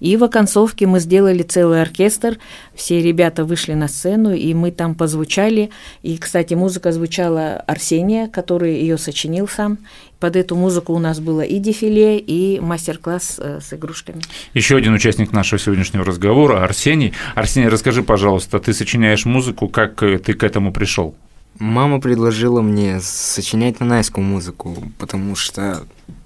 И 0.00 0.16
в 0.16 0.24
оконцовке 0.24 0.86
мы 0.86 1.00
сделали 1.00 1.42
целый 1.42 1.82
оркестр, 1.82 2.38
все 2.74 3.02
ребята 3.02 3.44
вышли 3.44 3.74
на 3.74 3.88
сцену, 3.88 4.32
и 4.32 4.54
мы 4.54 4.70
там 4.70 4.94
позвучали. 4.94 5.70
И, 6.02 6.16
кстати, 6.16 6.54
музыка 6.54 6.92
звучала 6.92 7.56
Арсения, 7.66 8.28
который 8.28 8.74
ее 8.74 8.98
сочинил 8.98 9.48
сам. 9.48 9.78
Под 10.20 10.36
эту 10.36 10.56
музыку 10.56 10.92
у 10.92 10.98
нас 10.98 11.20
было 11.20 11.40
и 11.40 11.58
дефиле, 11.58 12.18
и 12.18 12.60
мастер-класс 12.60 13.36
э, 13.38 13.60
с 13.60 13.72
игрушками. 13.72 14.22
Еще 14.54 14.76
один 14.76 14.94
участник 14.94 15.32
нашего 15.32 15.58
сегодняшнего 15.58 16.04
разговора, 16.04 16.62
Арсений. 16.62 17.12
Арсений, 17.34 17.68
расскажи, 17.68 18.02
пожалуйста, 18.02 18.58
ты 18.60 18.72
сочиняешь 18.72 19.24
музыку, 19.24 19.68
как 19.68 20.02
э, 20.02 20.18
ты 20.18 20.34
к 20.34 20.44
этому 20.44 20.72
пришел? 20.72 21.14
Мама 21.58 22.00
предложила 22.00 22.62
мне 22.62 23.00
сочинять 23.00 23.80
нанайскую 23.80 24.24
музыку, 24.24 24.76
потому 24.98 25.36
что 25.36 25.82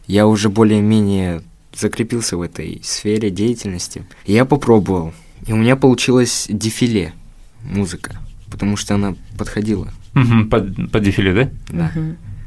я 0.06 0.26
уже 0.26 0.48
более-менее 0.48 1.42
закрепился 1.74 2.36
в 2.36 2.42
этой 2.42 2.80
сфере 2.84 3.30
деятельности. 3.30 4.04
Я 4.24 4.44
попробовал, 4.44 5.12
и 5.46 5.52
у 5.52 5.56
меня 5.56 5.76
получилось 5.76 6.46
дефиле 6.48 7.12
музыка, 7.62 8.16
потому 8.50 8.76
что 8.76 8.94
она 8.94 9.14
подходила. 9.38 9.88
Под, 10.50 10.90
под 10.90 11.02
дефиле, 11.02 11.34
да? 11.34 11.50
Да. 11.68 11.92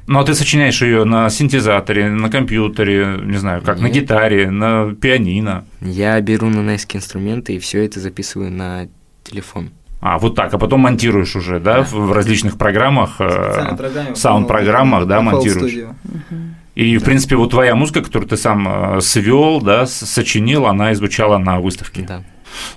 Ну, 0.07 0.19
а 0.19 0.23
ты 0.23 0.33
сочиняешь 0.33 0.81
ее 0.81 1.03
на 1.03 1.29
синтезаторе, 1.29 2.09
на 2.09 2.31
компьютере, 2.31 3.19
не 3.23 3.37
знаю, 3.37 3.61
как, 3.61 3.79
на 3.79 3.85
Нет. 3.85 3.93
гитаре, 3.93 4.49
на 4.49 4.95
пианино. 4.95 5.65
Я 5.81 6.19
беру 6.19 6.47
нанайские 6.49 6.97
инструменты 6.97 7.53
и 7.53 7.59
все 7.59 7.85
это 7.85 7.99
записываю 7.99 8.51
на 8.51 8.87
телефон. 9.23 9.69
А, 10.01 10.17
вот 10.17 10.33
так, 10.33 10.51
а 10.51 10.57
потом 10.57 10.79
монтируешь 10.79 11.35
уже, 11.35 11.59
да, 11.59 11.83
в 11.83 11.91
в 11.91 12.11
различных 12.11 12.57
программах, 12.57 13.17
э, 13.19 14.15
саунд-программах, 14.15 15.05
да, 15.05 15.21
монтируешь. 15.21 15.89
И, 16.73 16.97
в 16.97 17.03
принципе, 17.03 17.35
вот 17.35 17.51
твоя 17.51 17.75
музыка, 17.75 18.01
которую 18.01 18.29
ты 18.29 18.37
сам 18.37 18.99
свел, 19.01 19.61
да, 19.61 19.85
сочинил, 19.85 20.65
она 20.65 20.91
и 20.91 20.95
звучала 20.95 21.37
на 21.37 21.59
выставке. 21.59 22.01
Да. 22.07 22.23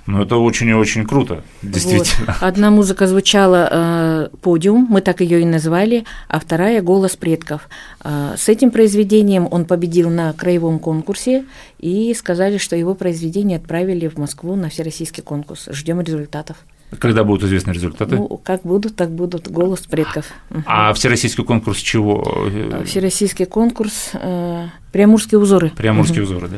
Ну, 0.05 0.21
это 0.21 0.37
очень 0.37 0.69
и 0.69 0.73
очень 0.73 1.05
круто, 1.05 1.43
действительно. 1.61 2.27
Вот. 2.27 2.35
Одна 2.41 2.71
музыка 2.71 3.07
звучала 3.07 3.69
э, 3.71 4.27
«Подиум», 4.41 4.87
мы 4.89 5.01
так 5.01 5.21
ее 5.21 5.41
и 5.41 5.45
назвали, 5.45 6.05
а 6.27 6.39
вторая 6.39 6.81
«Голос 6.81 7.15
предков». 7.15 7.69
Э, 8.03 8.35
с 8.37 8.49
этим 8.49 8.71
произведением 8.71 9.47
он 9.49 9.65
победил 9.65 10.09
на 10.09 10.33
краевом 10.33 10.79
конкурсе, 10.79 11.45
и 11.83 12.13
сказали, 12.13 12.57
что 12.57 12.77
его 12.77 12.95
произведение 12.95 13.57
отправили 13.57 14.07
в 14.07 14.17
Москву 14.17 14.55
на 14.55 14.69
всероссийский 14.69 15.21
конкурс. 15.21 15.67
Ждем 15.69 15.99
результатов. 15.99 16.55
Когда 16.97 17.25
будут 17.25 17.43
известны 17.43 17.71
результаты? 17.71 18.15
Ну, 18.15 18.39
как 18.41 18.61
будут, 18.61 18.95
так 18.95 19.11
будут. 19.11 19.49
«Голос 19.49 19.81
предков». 19.81 20.27
А 20.65 20.93
всероссийский 20.93 21.43
конкурс 21.43 21.79
чего? 21.79 22.23
Э, 22.49 22.83
Всероссийский 22.85 23.45
конкурс 23.45 24.11
э, 24.13 24.67
«Приамурские 24.93 25.39
узоры». 25.39 25.71
Приамурские 25.75 26.23
узоры, 26.23 26.47
да? 26.47 26.57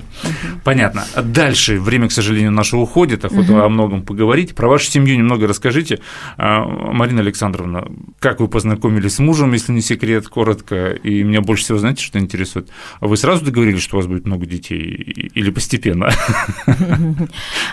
Понятно. 0.64 1.06
Дальше 1.24 1.80
время, 1.80 2.10
к 2.10 2.12
сожалению, 2.12 2.52
наше 2.52 2.76
уходит, 2.78 3.26
охота 3.26 3.66
о 3.66 3.70
многом 3.70 4.04
поговорить. 4.04 4.54
Про 4.54 4.68
вашу 4.68 4.92
семью 4.92 5.18
немного 5.18 5.48
расскажите. 5.48 6.00
А, 6.38 6.64
Марина 6.66 7.22
Александровна, 7.22 7.88
как 8.20 8.42
вы 8.42 8.48
познакомились 8.50 9.16
с 9.16 9.20
мужем, 9.20 9.54
если 9.54 9.72
не 9.72 9.82
секрет, 9.82 10.28
коротко? 10.28 10.92
И 10.92 11.24
меня 11.24 11.40
больше 11.42 11.64
всего, 11.64 11.78
знаете, 11.78 12.04
что 12.04 12.20
интересует? 12.20 12.68
Вы 13.02 13.16
сразу 13.18 13.46
договорились, 13.46 13.82
что 13.82 13.96
у 13.96 14.00
вас 14.00 14.08
будет 14.08 14.26
много 14.26 14.46
детей 14.46 14.80
и- 14.82 15.40
или 15.40 15.50
постепенно? 15.50 16.10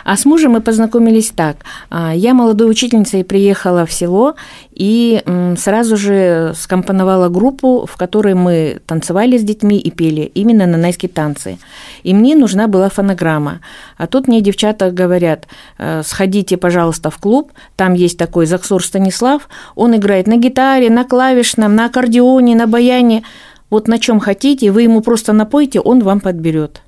А 0.04 0.16
с 0.16 0.24
мужем 0.24 0.52
мы 0.52 0.60
познакомились 0.60 1.30
так. 1.30 1.56
А, 1.90 2.12
Я 2.14 2.34
молодой 2.34 2.70
учительницей 2.70 3.24
приехала 3.24 3.84
в 3.84 3.92
село 3.92 4.36
и 4.82 5.22
сразу 5.56 5.96
же 5.96 6.54
скомпоновала 6.56 7.28
группу, 7.28 7.86
в 7.86 7.96
которой 7.96 8.34
мы 8.34 8.80
танцевали 8.84 9.38
с 9.38 9.44
детьми 9.44 9.78
и 9.78 9.92
пели 9.92 10.22
именно 10.34 10.66
нанайские 10.66 11.08
танцы. 11.08 11.58
И 12.02 12.12
мне 12.12 12.34
нужна 12.34 12.66
была 12.66 12.88
фонограмма. 12.88 13.60
А 13.96 14.08
тут 14.08 14.26
мне 14.26 14.40
девчата 14.40 14.90
говорят, 14.90 15.46
«Э, 15.78 16.02
сходите, 16.04 16.56
пожалуйста, 16.56 17.10
в 17.10 17.18
клуб, 17.18 17.52
там 17.76 17.94
есть 17.94 18.18
такой 18.18 18.46
Заксор 18.46 18.82
Станислав, 18.82 19.48
он 19.76 19.94
играет 19.94 20.26
на 20.26 20.36
гитаре, 20.36 20.90
на 20.90 21.04
клавишном, 21.04 21.76
на 21.76 21.86
аккордеоне, 21.86 22.56
на 22.56 22.66
баяне. 22.66 23.22
Вот 23.70 23.86
на 23.86 24.00
чем 24.00 24.18
хотите, 24.18 24.72
вы 24.72 24.82
ему 24.82 25.00
просто 25.00 25.32
напойте, 25.32 25.78
он 25.78 26.00
вам 26.00 26.18
подберет. 26.18 26.82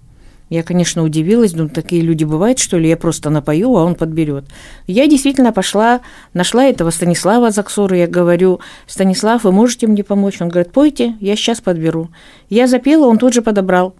Я, 0.50 0.62
конечно, 0.62 1.02
удивилась, 1.02 1.52
думаю, 1.52 1.70
такие 1.70 2.02
люди 2.02 2.24
бывают, 2.24 2.58
что 2.58 2.78
ли, 2.78 2.88
я 2.88 2.96
просто 2.96 3.30
напою, 3.30 3.76
а 3.76 3.84
он 3.84 3.94
подберет. 3.94 4.44
Я 4.86 5.06
действительно 5.06 5.52
пошла, 5.52 6.00
нашла 6.34 6.64
этого 6.64 6.90
Станислава 6.90 7.50
Заксора, 7.50 7.96
я 7.96 8.06
говорю, 8.06 8.60
Станислав, 8.86 9.44
вы 9.44 9.52
можете 9.52 9.86
мне 9.86 10.04
помочь? 10.04 10.40
Он 10.40 10.48
говорит, 10.50 10.72
пойте, 10.72 11.16
я 11.20 11.34
сейчас 11.34 11.60
подберу. 11.60 12.10
Я 12.50 12.66
запела, 12.66 13.06
он 13.06 13.18
тут 13.18 13.32
же 13.32 13.42
подобрал. 13.42 13.94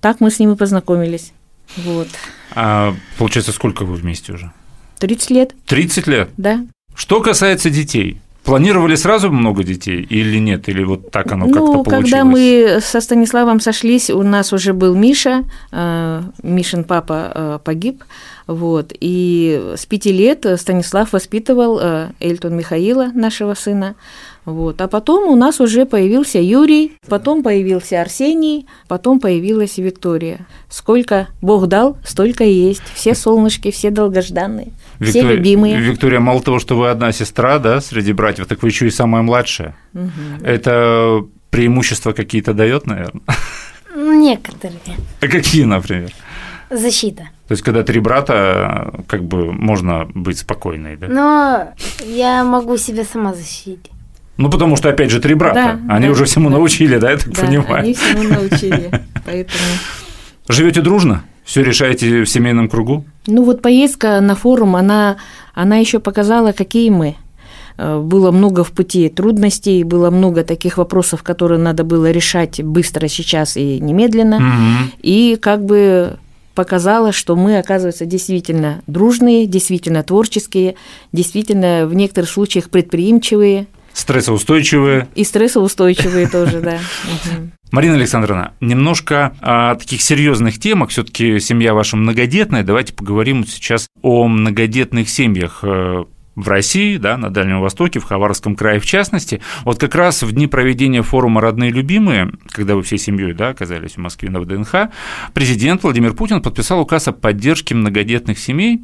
Так 0.00 0.20
мы 0.20 0.30
с 0.30 0.38
ним 0.38 0.52
и 0.52 0.56
познакомились. 0.56 1.32
Вот. 1.76 2.08
А, 2.54 2.94
получается, 3.16 3.52
сколько 3.52 3.84
вы 3.84 3.94
вместе 3.94 4.32
уже? 4.32 4.52
30 4.98 5.30
лет, 5.30 5.54
30 5.66 6.06
лет. 6.06 6.30
да. 6.36 6.64
Что 6.94 7.20
касается 7.20 7.70
детей, 7.70 8.20
планировали 8.44 8.96
сразу 8.96 9.30
много 9.32 9.64
детей 9.64 10.02
или 10.02 10.38
нет? 10.38 10.68
Или 10.68 10.84
вот 10.84 11.10
так 11.10 11.32
оно 11.32 11.46
как-то 11.46 11.60
ну, 11.60 11.84
получилось? 11.84 12.10
когда 12.10 12.24
мы 12.24 12.78
со 12.80 13.00
Станиславом 13.00 13.60
сошлись, 13.60 14.10
у 14.10 14.22
нас 14.22 14.52
уже 14.52 14.72
был 14.72 14.94
Миша, 14.94 15.44
э, 15.72 16.22
Мишин 16.42 16.84
папа 16.84 17.32
э, 17.34 17.58
погиб, 17.64 18.04
вот, 18.46 18.92
и 19.00 19.72
с 19.76 19.86
пяти 19.86 20.12
лет 20.12 20.46
Станислав 20.56 21.12
воспитывал 21.12 21.78
э, 21.80 22.10
Эльтон 22.20 22.56
Михаила, 22.56 23.10
нашего 23.14 23.54
сына, 23.54 23.94
вот, 24.44 24.80
а 24.80 24.88
потом 24.88 25.28
у 25.30 25.36
нас 25.36 25.60
уже 25.60 25.86
появился 25.86 26.38
Юрий, 26.38 26.92
потом 27.08 27.42
появился 27.42 28.00
Арсений, 28.00 28.66
потом 28.88 29.18
появилась 29.20 29.78
Виктория. 29.78 30.46
Сколько 30.68 31.28
Бог 31.40 31.66
дал, 31.66 31.96
столько 32.04 32.44
и 32.44 32.52
есть. 32.52 32.82
Все 32.94 33.14
солнышки, 33.14 33.70
все 33.70 33.90
долгожданные, 33.90 34.68
все 35.00 35.20
Виктория- 35.20 35.36
любимые. 35.36 35.76
Виктория, 35.78 36.20
мало 36.20 36.42
того, 36.42 36.58
что 36.58 36.76
вы 36.76 36.90
одна 36.90 37.12
сестра, 37.12 37.58
да, 37.58 37.80
среди 37.80 38.12
братьев, 38.12 38.46
так 38.46 38.62
вы 38.62 38.68
еще 38.68 38.86
и 38.86 38.90
самая 38.90 39.22
младшая. 39.22 39.74
Это 40.42 41.24
преимущества 41.50 42.12
какие-то 42.12 42.52
дает, 42.52 42.86
наверное? 42.86 43.22
Ну, 43.96 44.20
Некоторые. 44.20 44.78
А 45.20 45.28
какие, 45.28 45.64
например? 45.64 46.10
Защита. 46.68 47.28
То 47.46 47.52
есть, 47.52 47.62
когда 47.62 47.82
три 47.82 48.00
брата, 48.00 48.92
как 49.06 49.22
бы 49.24 49.52
можно 49.52 50.06
быть 50.14 50.38
спокойной, 50.38 50.96
да? 50.96 51.06
Но 51.08 51.68
я 52.04 52.42
могу 52.42 52.76
себя 52.76 53.04
сама 53.04 53.34
защитить. 53.34 53.90
Ну, 54.36 54.50
потому 54.50 54.76
что, 54.76 54.88
опять 54.88 55.10
же, 55.10 55.20
три 55.20 55.34
брата. 55.34 55.78
Да, 55.86 55.94
Они 55.94 56.06
да, 56.06 56.12
уже 56.12 56.24
всему 56.24 56.48
да. 56.50 56.56
научили, 56.56 56.98
да, 56.98 57.12
я 57.12 57.16
так 57.18 57.32
Да, 57.32 57.42
понимаю. 57.42 57.82
они 57.84 57.94
всему 57.94 58.22
научили, 58.24 58.90
поэтому... 59.24 59.58
Живете 60.48 60.80
дружно? 60.80 61.24
Все 61.44 61.62
решаете 61.62 62.22
в 62.24 62.28
семейном 62.28 62.68
кругу? 62.68 63.04
Ну 63.26 63.44
вот 63.44 63.62
поездка 63.62 64.20
на 64.20 64.34
форум, 64.34 64.76
она, 64.76 65.16
она 65.54 65.76
еще 65.76 65.98
показала, 66.00 66.52
какие 66.52 66.90
мы. 66.90 67.16
Э, 67.76 68.00
Было 68.00 68.30
много 68.30 68.64
в 68.64 68.72
пути 68.72 69.08
трудностей, 69.08 69.84
было 69.84 70.10
много 70.10 70.42
таких 70.42 70.78
вопросов, 70.78 71.22
которые 71.22 71.58
надо 71.60 71.84
было 71.84 72.10
решать 72.10 72.62
быстро 72.62 73.08
сейчас 73.08 73.56
и 73.56 73.78
немедленно. 73.78 74.40
Мгм. 74.40 74.92
И 75.02 75.38
как 75.40 75.64
бы 75.64 76.18
показала, 76.54 77.12
что 77.12 77.36
мы, 77.36 77.58
оказывается, 77.58 78.06
действительно 78.06 78.82
дружные, 78.86 79.46
действительно 79.46 80.02
творческие, 80.02 80.76
действительно 81.12 81.86
в 81.86 81.94
некоторых 81.94 82.30
случаях 82.30 82.70
предприимчивые 82.70 83.66
Стрессоустойчивые. 83.94 85.08
и 85.14 85.24
стрессоустойчивые 85.24 86.28
тоже, 86.28 86.60
да. 86.60 86.78
Марина 87.70 87.94
Александровна, 87.94 88.52
немножко 88.60 89.34
о 89.40 89.76
таких 89.76 90.02
серьезных 90.02 90.58
темах. 90.60 90.90
Все-таки 90.90 91.40
семья 91.40 91.74
ваша 91.74 91.96
многодетная. 91.96 92.62
Давайте 92.62 92.92
поговорим 92.92 93.46
сейчас 93.46 93.88
о 94.02 94.28
многодетных 94.28 95.08
семьях 95.08 95.60
э, 95.62 96.04
в 96.36 96.48
России, 96.48 96.96
да, 96.96 97.16
на 97.16 97.30
Дальнем 97.30 97.60
Востоке, 97.60 98.00
в 98.00 98.04
Хабаровском 98.04 98.56
крае 98.56 98.80
в 98.80 98.86
частности. 98.86 99.40
Вот 99.64 99.78
как 99.78 99.94
раз 99.94 100.22
в 100.22 100.32
дни 100.32 100.46
проведения 100.46 101.02
форума 101.02 101.40
«Родные 101.40 101.70
любимые», 101.70 102.32
когда 102.48 102.74
вы 102.74 102.82
всей 102.82 102.98
семьей 102.98 103.32
да, 103.32 103.50
оказались 103.50 103.92
в 103.92 103.98
Москве 103.98 104.30
на 104.30 104.40
ВДНХ, 104.40 104.90
президент 105.32 105.82
Владимир 105.82 106.14
Путин 106.14 106.42
подписал 106.42 106.80
указ 106.80 107.08
о 107.08 107.12
поддержке 107.12 107.74
многодетных 107.74 108.38
семей, 108.38 108.82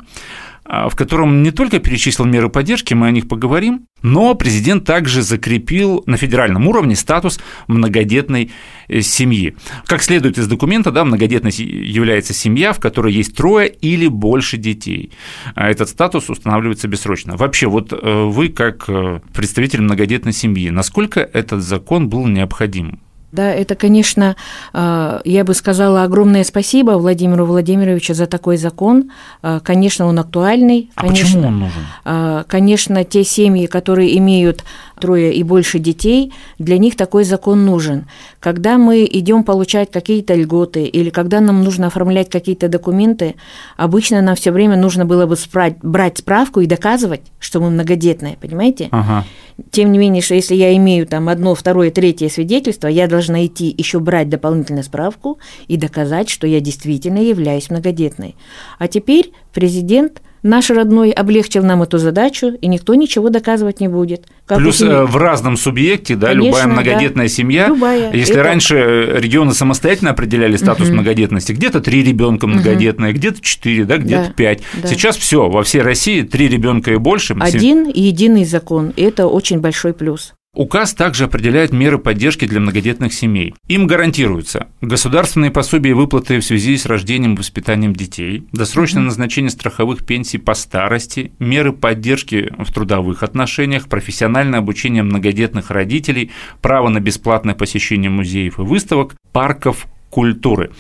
в 0.71 0.95
котором 0.95 1.43
не 1.43 1.51
только 1.51 1.81
перечислил 1.81 2.27
меры 2.27 2.49
поддержки, 2.49 2.95
мы 2.95 3.09
о 3.09 3.11
них 3.11 3.27
поговорим, 3.27 3.87
но 4.03 4.35
президент 4.35 4.85
также 4.85 5.23
закрепил 5.23 6.05
на 6.07 6.17
федеральном 6.17 6.69
уровне 6.69 6.95
статус 6.95 7.41
многодетной 7.67 8.53
э, 8.89 9.01
семьи. 9.01 9.57
Как 9.87 10.03
следует 10.03 10.39
из 10.39 10.47
документа, 10.47 10.93
да, 10.93 11.05
многодетной 11.05 11.51
является 11.51 12.35
семья, 12.35 12.73
в 12.73 12.79
которой 12.79 13.13
есть 13.13 13.35
трое 13.37 13.69
или 13.69 14.07
больше 14.07 14.59
детей. 14.59 15.11
А 15.57 15.69
Этот 15.69 15.89
статус 15.89 16.31
устанавливается 16.31 16.87
бессрочно. 16.87 17.37
Вообще, 17.37 17.67
вот 17.67 17.93
э, 17.93 18.25
вы 18.25 18.49
как 18.49 18.85
э, 18.89 19.21
представитель 19.35 19.83
многодетной 19.83 20.33
семьи, 20.33 20.71
насколько 20.71 21.21
этот 21.21 21.63
закон 21.63 22.09
был 22.09 22.27
необходим? 22.27 23.01
Да, 23.33 23.53
это, 23.53 23.75
конечно, 23.77 24.35
э, 24.73 25.21
я 25.25 25.45
бы 25.45 25.55
сказала 25.55 26.03
огромное 26.03 26.43
спасибо 26.43 26.93
Владимиру 26.93 27.47
Владимировичу 27.47 28.13
за 28.15 28.27
такой 28.27 28.57
закон. 28.57 29.11
Э, 29.43 29.61
Конечно, 29.63 30.07
он 30.07 30.19
актуальный. 30.19 30.91
А 30.97 31.03
конечно, 31.03 31.25
почему 31.27 31.47
он 31.49 31.59
нужен? 31.61 31.83
А, 32.05 32.45
Конечно, 32.49 33.05
те 33.05 33.23
семьи, 33.25 33.67
которые 33.67 34.17
имеют 34.19 34.65
трое 35.01 35.33
и 35.33 35.43
больше 35.45 35.79
детей, 35.79 36.33
для 36.59 36.77
них 36.77 36.97
такой 36.97 37.25
закон 37.25 37.65
нужен. 37.65 38.07
Когда 38.41 38.77
мы 38.79 39.05
идем 39.11 39.45
получать 39.45 39.91
какие-то 39.91 40.35
льготы 40.35 40.85
или 40.85 41.11
когда 41.11 41.41
нам 41.41 41.63
нужно 41.65 41.87
оформлять 41.87 42.29
какие-то 42.31 42.69
документы, 42.69 43.37
обычно 43.77 44.21
нам 44.23 44.35
все 44.35 44.51
время 44.51 44.77
нужно 44.77 45.05
было 45.07 45.27
бы 45.27 45.37
спрать- 45.37 45.79
брать 45.83 46.19
справку 46.19 46.61
и 46.61 46.67
доказывать, 46.67 47.23
что 47.39 47.61
мы 47.61 47.71
многодетные, 47.71 48.37
понимаете? 48.41 48.89
Ага. 48.91 49.25
Тем 49.71 49.93
не 49.93 49.99
менее, 49.99 50.23
что 50.23 50.35
если 50.35 50.55
я 50.55 50.75
имею 50.77 51.07
там 51.07 51.29
одно, 51.29 51.55
второе, 51.55 51.91
третье 51.91 52.29
свидетельство, 52.29 52.89
я 52.89 53.07
должна 53.07 53.20
идти 53.29 53.75
еще 53.77 54.01
брать 54.01 54.29
дополнительную 54.29 54.85
справку 54.85 55.39
и 55.69 55.77
доказать, 55.77 56.29
что 56.31 56.47
я 56.47 56.61
действительно 56.61 57.19
являюсь 57.19 57.71
многодетной. 57.71 58.37
А 58.79 58.89
теперь 58.89 59.33
президент 59.53 60.23
наш 60.43 60.71
родной 60.71 61.11
облегчил 61.11 61.63
нам 61.63 61.83
эту 61.83 61.99
задачу, 61.99 62.53
и 62.61 62.67
никто 62.67 62.95
ничего 62.95 63.29
доказывать 63.29 63.81
не 63.81 63.89
будет. 63.89 64.27
Как 64.47 64.57
Плюс 64.59 64.81
э, 64.81 65.05
в 65.05 65.17
разном 65.19 65.59
субъекте, 65.59 66.17
да, 66.17 66.29
Конечно, 66.29 66.47
любая 66.47 66.65
да. 66.65 66.69
многодетная 66.71 67.29
семья. 67.29 67.67
Любая. 67.69 68.11
Если 68.13 68.35
Это- 68.35 68.43
раньше 68.45 68.77
э, 68.77 69.21
регионы 69.21 69.53
самостоятельно 69.53 70.13
определяли 70.13 70.57
статус 70.57 70.87
Мгм. 70.87 70.95
многодетности, 70.95 71.53
где-то 71.53 71.81
три 71.81 72.03
ребенка 72.03 72.47
многодетные, 72.47 73.13
где-то 73.13 73.43
четыре, 73.43 73.85
да, 73.85 73.99
где-то 73.99 74.29
Да, 74.29 74.33
пять. 74.33 74.63
да. 74.83 74.89
Сейчас 74.89 75.17
все, 75.19 75.49
во 75.51 75.63
всей 75.63 75.83
России 75.83 76.23
три 76.23 76.49
ребенка 76.49 76.91
и 76.93 76.97
больше. 76.97 77.37
Один 77.39 77.89
и 77.91 78.01
единый 78.01 78.47
закон, 78.47 78.95
и 78.97 79.03
это 79.03 79.27
очень 79.27 79.61
большой 79.61 79.93
плюс. 79.93 80.33
Указ 80.53 80.95
также 80.95 81.25
определяет 81.25 81.73
меры 81.73 81.99
поддержки 81.99 82.45
для 82.45 82.59
многодетных 82.59 83.15
семей. 83.15 83.55
Им 83.69 83.87
гарантируются 83.87 84.67
государственные 84.81 85.53
пособия 85.53 85.91
и 85.91 85.95
выплаты 85.95 86.41
в 86.41 86.45
связи 86.45 86.77
с 86.77 86.87
рождением 86.87 87.35
и 87.35 87.37
воспитанием 87.37 87.95
детей, 87.95 88.45
досрочное 88.51 89.05
назначение 89.05 89.51
страховых 89.51 90.05
пенсий 90.05 90.39
по 90.39 90.55
старости, 90.55 91.31
меры 91.39 91.73
поддержки 91.73 92.53
в 92.59 92.73
трудовых 92.73 93.23
отношениях, 93.23 93.89
профессиональное 93.89 94.59
обучение 94.59 95.05
многодетных 95.05 95.71
родителей, 95.71 96.33
право 96.61 96.89
на 96.89 96.99
бесплатное 96.99 97.55
посещение 97.55 98.11
музеев 98.11 98.59
и 98.59 98.63
выставок, 98.63 99.15
парков, 99.31 99.87
культуры. 100.11 100.73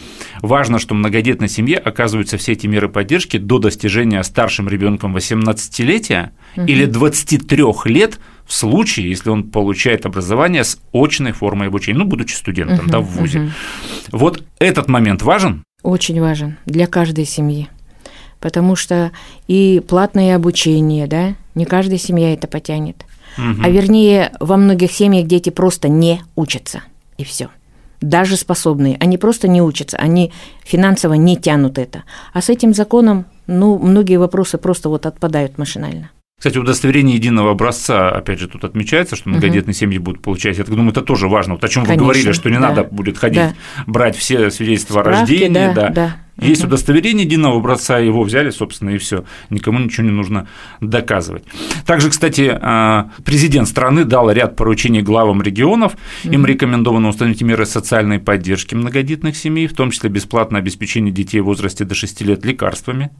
Важно, 0.42 0.78
что 0.78 0.94
многодетной 0.94 1.48
семье 1.48 1.78
оказываются 1.78 2.36
все 2.36 2.52
эти 2.52 2.66
меры 2.66 2.88
поддержки 2.88 3.36
до 3.38 3.58
достижения 3.58 4.22
старшим 4.24 4.68
ребенком 4.68 5.16
18-летия 5.16 6.30
угу. 6.56 6.66
или 6.66 6.84
23 6.84 7.64
лет 7.84 8.18
в 8.50 8.52
случае, 8.52 9.09
если 9.09 9.30
он 9.30 9.45
получает 9.45 10.07
образование 10.07 10.64
с 10.64 10.80
очной 10.92 11.30
формой 11.30 11.69
обучения, 11.69 12.00
ну, 12.00 12.04
будучи 12.04 12.35
студентом, 12.35 12.80
угу, 12.80 12.90
да, 12.90 12.99
в 12.99 13.04
ВУЗе. 13.04 13.38
Угу. 13.42 13.50
Вот 14.11 14.42
этот 14.59 14.88
момент 14.88 15.23
важен? 15.23 15.62
Очень 15.85 16.21
важен 16.21 16.57
для 16.66 16.88
каждой 16.88 17.26
семьи. 17.26 17.69
Потому 18.40 18.75
что 18.75 19.12
и 19.47 19.80
платное 19.87 20.35
обучение, 20.35 21.07
да, 21.07 21.37
не 21.54 21.64
каждая 21.64 21.99
семья 21.99 22.35
это 22.35 22.49
потянет. 22.49 23.07
Угу. 23.38 23.62
А 23.62 23.71
вернее, 23.71 24.33
во 24.40 24.57
многих 24.57 24.90
семьях 24.90 25.28
дети 25.28 25.50
просто 25.50 25.88
не 25.88 26.21
учатся, 26.35 26.83
и 27.19 27.25
все. 27.25 27.50
Даже 28.00 28.37
способные, 28.37 28.97
они 28.99 29.16
просто 29.16 29.47
не 29.47 29.62
учатся, 29.62 29.97
они 29.97 30.33
финансово 30.64 31.14
не 31.14 31.37
тянут 31.37 31.78
это. 31.78 32.02
А 32.33 32.42
с 32.42 32.49
этим 32.49 32.75
законом, 32.75 33.26
ну, 33.47 33.78
многие 33.78 34.16
вопросы 34.16 34.59
просто 34.59 34.88
вот 34.88 35.07
отпадают 35.07 35.57
машинально. 35.57 36.11
Кстати, 36.40 36.56
удостоверение 36.56 37.16
единого 37.16 37.50
образца, 37.50 38.09
опять 38.09 38.40
же, 38.40 38.49
тут 38.49 38.64
отмечается, 38.64 39.14
что 39.14 39.28
многодетные 39.28 39.73
угу. 39.73 39.78
семьи 39.78 39.99
будут 39.99 40.23
получать. 40.23 40.56
Я 40.56 40.64
так 40.64 40.75
думаю, 40.75 40.92
это 40.92 41.02
тоже 41.02 41.28
важно. 41.28 41.52
Вот 41.52 41.64
о 41.64 41.68
чем 41.68 41.85
вы 41.85 41.97
говорили, 41.97 42.32
что 42.32 42.49
не 42.49 42.59
да. 42.59 42.70
надо 42.70 42.85
будет 42.85 43.18
ходить, 43.18 43.37
да. 43.37 43.54
брать 43.87 44.16
все 44.16 44.50
свидетельства 44.50 45.02
Справки, 45.02 45.18
о 45.18 45.20
рождении. 45.20 45.52
Да, 45.52 45.73
да. 45.75 45.88
да. 45.90 46.16
Есть 46.40 46.64
удостоверение 46.64 47.25
единого 47.25 47.59
образца, 47.59 47.99
его 47.99 48.23
взяли, 48.23 48.50
собственно, 48.50 48.90
и 48.90 48.99
все. 48.99 49.25
Никому 49.50 49.78
ничего 49.78 50.06
не 50.06 50.12
нужно 50.12 50.49
доказывать. 50.80 51.44
Также, 51.87 52.11
кстати, 52.11 52.56
а, 52.61 53.11
президент 53.25 53.68
страны 53.68 54.04
дал 54.04 54.30
ряд 54.30 54.56
поручений 54.56 55.02
главам 55.02 55.42
регионов. 55.42 55.97
Им 56.25 56.47
рекомендовано 56.47 57.09
установить 57.09 57.42
меры 57.42 57.66
социальной 57.66 58.18
поддержки 58.18 58.75
многодетных 58.75 59.37
семей, 59.37 59.66
в 59.66 59.75
том 59.75 59.90
числе 59.90 60.11
бесплатное 60.11 60.61
обеспечение 60.61 61.12
детей 61.12 61.40
в 61.40 61.44
возрасте 61.44 61.85
до 61.85 61.94
6 61.94 62.23
лет 62.23 62.44
лекарствами, 62.44 63.11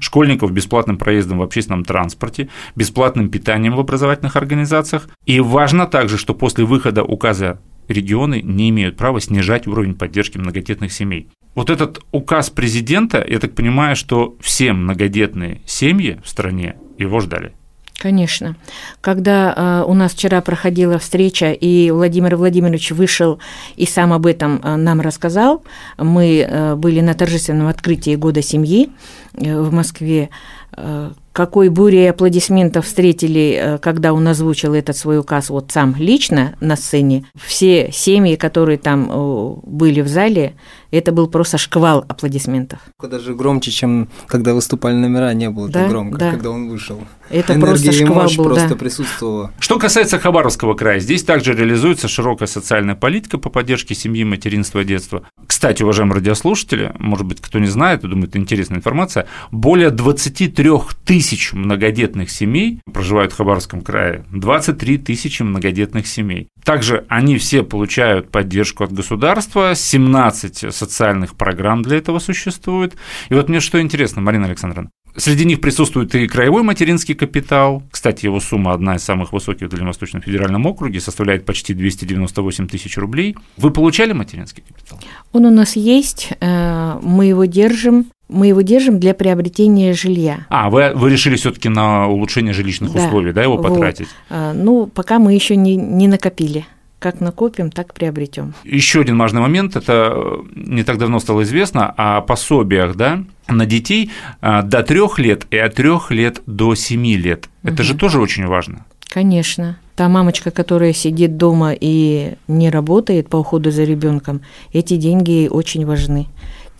школьников 0.00 0.52
бесплатным 0.52 0.96
проездом 0.96 1.38
в 1.38 1.42
общественном 1.42 1.84
транспорте, 1.84 2.48
бесплатным 2.76 3.30
питанием 3.30 3.74
в 3.74 3.80
образовательных 3.80 4.36
организациях. 4.36 5.08
И 5.26 5.40
важно 5.40 5.86
также, 5.86 6.18
что 6.18 6.34
после 6.34 6.64
выхода 6.64 7.02
указа 7.02 7.58
регионы 7.90 8.40
не 8.42 8.70
имеют 8.70 8.96
права 8.96 9.20
снижать 9.20 9.66
уровень 9.66 9.94
поддержки 9.94 10.38
многодетных 10.38 10.92
семей. 10.92 11.28
Вот 11.54 11.68
этот 11.68 12.00
указ 12.12 12.50
президента, 12.50 13.24
я 13.28 13.38
так 13.38 13.54
понимаю, 13.54 13.96
что 13.96 14.36
все 14.40 14.72
многодетные 14.72 15.60
семьи 15.66 16.20
в 16.24 16.28
стране 16.28 16.76
его 16.98 17.20
ждали. 17.20 17.52
Конечно. 18.00 18.56
Когда 19.02 19.52
э, 19.54 19.84
у 19.86 19.92
нас 19.92 20.12
вчера 20.12 20.40
проходила 20.40 20.98
встреча, 20.98 21.52
и 21.52 21.90
Владимир 21.90 22.36
Владимирович 22.36 22.92
вышел 22.92 23.38
и 23.76 23.84
сам 23.84 24.14
об 24.14 24.24
этом 24.24 24.58
э, 24.62 24.76
нам 24.76 25.02
рассказал, 25.02 25.62
мы 25.98 26.38
э, 26.38 26.76
были 26.76 27.00
на 27.00 27.12
торжественном 27.12 27.66
открытии 27.66 28.16
Года 28.16 28.40
семьи 28.40 28.88
э, 29.34 29.60
в 29.60 29.70
Москве, 29.70 30.30
э, 30.78 31.10
какой 31.32 31.68
бурей 31.68 32.10
аплодисментов 32.10 32.86
встретили, 32.86 33.58
э, 33.60 33.78
когда 33.78 34.12
он 34.12 34.26
озвучил 34.26 34.74
этот 34.74 34.96
свой 34.96 35.18
указ 35.18 35.50
вот 35.50 35.70
сам 35.70 35.94
лично 35.96 36.56
на 36.60 36.76
сцене. 36.76 37.24
Все 37.40 37.90
семьи, 37.92 38.34
которые 38.34 38.78
там 38.78 39.08
э, 39.10 39.54
были 39.64 40.00
в 40.00 40.08
зале, 40.08 40.54
это 40.90 41.12
был 41.12 41.28
просто 41.28 41.56
шквал 41.56 42.04
аплодисментов. 42.08 42.80
Даже 43.00 43.34
громче, 43.34 43.70
чем 43.70 44.08
когда 44.26 44.54
выступали 44.54 44.94
номера, 44.94 45.32
не 45.32 45.48
было 45.50 45.68
да, 45.68 45.82
так 45.82 45.90
громко, 45.90 46.18
да. 46.18 46.30
когда 46.32 46.50
он 46.50 46.68
вышел. 46.68 47.00
Это 47.28 47.54
Энергия 47.54 47.66
просто 47.68 47.92
шквал 47.92 48.28
и 48.28 48.36
был, 48.36 48.44
просто 48.44 48.68
да. 48.70 48.74
присутствовала. 48.74 49.52
Что 49.60 49.78
касается 49.78 50.18
Хабаровского 50.18 50.74
края, 50.74 50.98
здесь 50.98 51.22
также 51.22 51.54
реализуется 51.54 52.08
широкая 52.08 52.48
социальная 52.48 52.96
политика 52.96 53.38
по 53.38 53.50
поддержке 53.50 53.94
семьи, 53.94 54.24
материнства, 54.24 54.82
детства. 54.82 55.22
Кстати, 55.46 55.84
уважаемые 55.84 56.16
радиослушатели, 56.16 56.92
может 56.98 57.26
быть, 57.26 57.40
кто 57.40 57.60
не 57.60 57.68
знает, 57.68 58.00
думает, 58.00 58.34
интересная 58.34 58.78
информация, 58.78 59.26
более 59.52 59.90
23 59.90 60.70
тысяч 61.04 61.19
многодетных 61.52 62.30
семей 62.30 62.80
проживают 62.92 63.32
в 63.32 63.36
Хабаровском 63.36 63.82
крае, 63.82 64.24
23 64.32 64.98
тысячи 64.98 65.42
многодетных 65.42 66.06
семей. 66.06 66.48
Также 66.64 67.04
они 67.08 67.38
все 67.38 67.62
получают 67.62 68.30
поддержку 68.30 68.84
от 68.84 68.92
государства, 68.92 69.74
17 69.74 70.74
социальных 70.74 71.36
программ 71.36 71.82
для 71.82 71.98
этого 71.98 72.18
существует. 72.18 72.96
И 73.28 73.34
вот 73.34 73.48
мне 73.48 73.60
что 73.60 73.80
интересно, 73.80 74.20
Марина 74.20 74.46
Александровна, 74.46 74.90
Среди 75.16 75.44
них 75.44 75.60
присутствует 75.60 76.14
и 76.14 76.28
краевой 76.28 76.62
материнский 76.62 77.14
капитал. 77.14 77.82
Кстати, 77.90 78.26
его 78.26 78.38
сумма 78.40 78.72
одна 78.72 78.96
из 78.96 79.02
самых 79.02 79.32
высоких 79.32 79.66
в 79.66 79.70
Дальневосточном 79.70 80.22
федеральном 80.22 80.66
округе, 80.66 81.00
составляет 81.00 81.44
почти 81.44 81.74
298 81.74 82.68
тысяч 82.68 82.96
рублей. 82.96 83.36
Вы 83.56 83.72
получали 83.72 84.12
материнский 84.12 84.62
капитал? 84.62 85.00
Он 85.32 85.46
у 85.46 85.50
нас 85.50 85.74
есть, 85.74 86.30
э, 86.40 86.98
мы 87.02 87.26
его 87.26 87.44
держим. 87.44 88.06
Мы 88.30 88.48
его 88.48 88.60
держим 88.60 88.98
для 89.00 89.14
приобретения 89.14 89.92
жилья. 89.92 90.46
А, 90.48 90.70
вы, 90.70 90.92
вы 90.94 91.10
решили 91.10 91.36
все-таки 91.36 91.68
на 91.68 92.08
улучшение 92.08 92.52
жилищных 92.52 92.92
да, 92.92 93.04
условий, 93.04 93.32
да, 93.32 93.42
его 93.42 93.58
потратить? 93.58 94.08
Вот. 94.28 94.36
Э, 94.36 94.52
ну, 94.54 94.86
пока 94.86 95.18
мы 95.18 95.34
еще 95.34 95.56
не, 95.56 95.76
не 95.76 96.08
накопили. 96.08 96.66
Как 96.98 97.20
накопим, 97.20 97.70
так 97.70 97.94
приобретем. 97.94 98.52
Еще 98.62 99.00
один 99.00 99.18
важный 99.18 99.40
момент, 99.40 99.74
это 99.74 100.12
э, 100.14 100.42
не 100.54 100.84
так 100.84 100.98
давно 100.98 101.18
стало 101.18 101.42
известно 101.42 101.92
о 101.96 102.20
пособиях, 102.20 102.94
да, 102.94 103.24
на 103.48 103.66
детей 103.66 104.10
э, 104.42 104.62
до 104.62 104.82
трех 104.82 105.18
лет 105.18 105.46
и 105.50 105.56
от 105.56 105.74
трех 105.74 106.10
лет 106.10 106.42
до 106.46 106.74
семи 106.74 107.16
лет. 107.16 107.48
Это 107.62 107.76
угу. 107.76 107.82
же 107.82 107.94
тоже 107.94 108.20
очень 108.20 108.46
важно. 108.46 108.84
Конечно. 109.08 109.78
Та 109.96 110.08
мамочка, 110.08 110.50
которая 110.50 110.92
сидит 110.92 111.36
дома 111.36 111.72
и 111.78 112.34
не 112.48 112.70
работает 112.70 113.28
по 113.28 113.38
уходу 113.38 113.70
за 113.70 113.84
ребенком, 113.84 114.40
эти 114.72 114.96
деньги 114.96 115.48
очень 115.50 115.84
важны. 115.84 116.26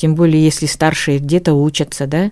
Тем 0.01 0.15
более, 0.15 0.43
если 0.43 0.65
старшие 0.65 1.19
где-то 1.19 1.53
учатся, 1.53 2.07
да, 2.07 2.31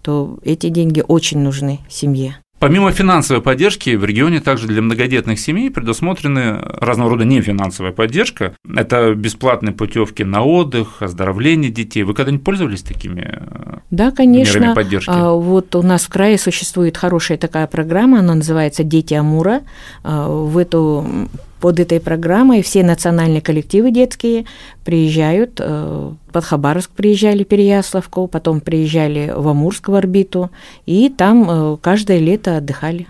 то 0.00 0.38
эти 0.42 0.70
деньги 0.70 1.04
очень 1.06 1.40
нужны 1.40 1.80
семье. 1.86 2.38
Помимо 2.58 2.92
финансовой 2.92 3.42
поддержки, 3.42 3.94
в 3.94 4.06
регионе 4.06 4.40
также 4.40 4.66
для 4.66 4.80
многодетных 4.80 5.38
семей 5.38 5.70
предусмотрены 5.70 6.58
разного 6.60 7.10
рода 7.10 7.26
нефинансовая 7.26 7.92
поддержка. 7.92 8.54
Это 8.74 9.14
бесплатные 9.14 9.74
путевки 9.74 10.24
на 10.24 10.42
отдых, 10.42 11.02
оздоровление 11.02 11.70
детей. 11.70 12.04
Вы 12.04 12.14
когда-нибудь 12.14 12.44
пользовались 12.44 12.82
такими 12.82 13.30
э, 13.30 13.78
Да, 13.90 14.12
конечно. 14.12 14.58
мерами 14.58 14.74
поддержки? 14.74 15.10
А, 15.10 15.32
вот 15.32 15.74
у 15.76 15.82
нас 15.82 16.04
в 16.04 16.08
крае 16.08 16.38
существует 16.38 16.96
хорошая 16.96 17.36
такая 17.36 17.66
программа, 17.66 18.20
она 18.20 18.34
называется 18.34 18.82
«Дети 18.82 19.12
Амура». 19.12 19.60
А, 20.04 20.26
в 20.26 20.56
эту 20.56 21.28
под 21.60 21.78
этой 21.78 22.00
программой 22.00 22.62
все 22.62 22.82
национальные 22.82 23.42
коллективы 23.42 23.90
детские 23.90 24.46
приезжают, 24.84 25.58
э, 25.58 26.12
под 26.32 26.44
Хабаровск 26.44 26.90
приезжали, 26.90 27.44
Переяславку, 27.44 28.26
потом 28.26 28.60
приезжали 28.60 29.32
в 29.36 29.46
Амурск 29.46 29.88
в 29.88 29.94
орбиту, 29.94 30.50
и 30.86 31.08
там 31.10 31.48
э, 31.48 31.76
каждое 31.80 32.18
лето 32.18 32.56
отдыхали. 32.56 33.06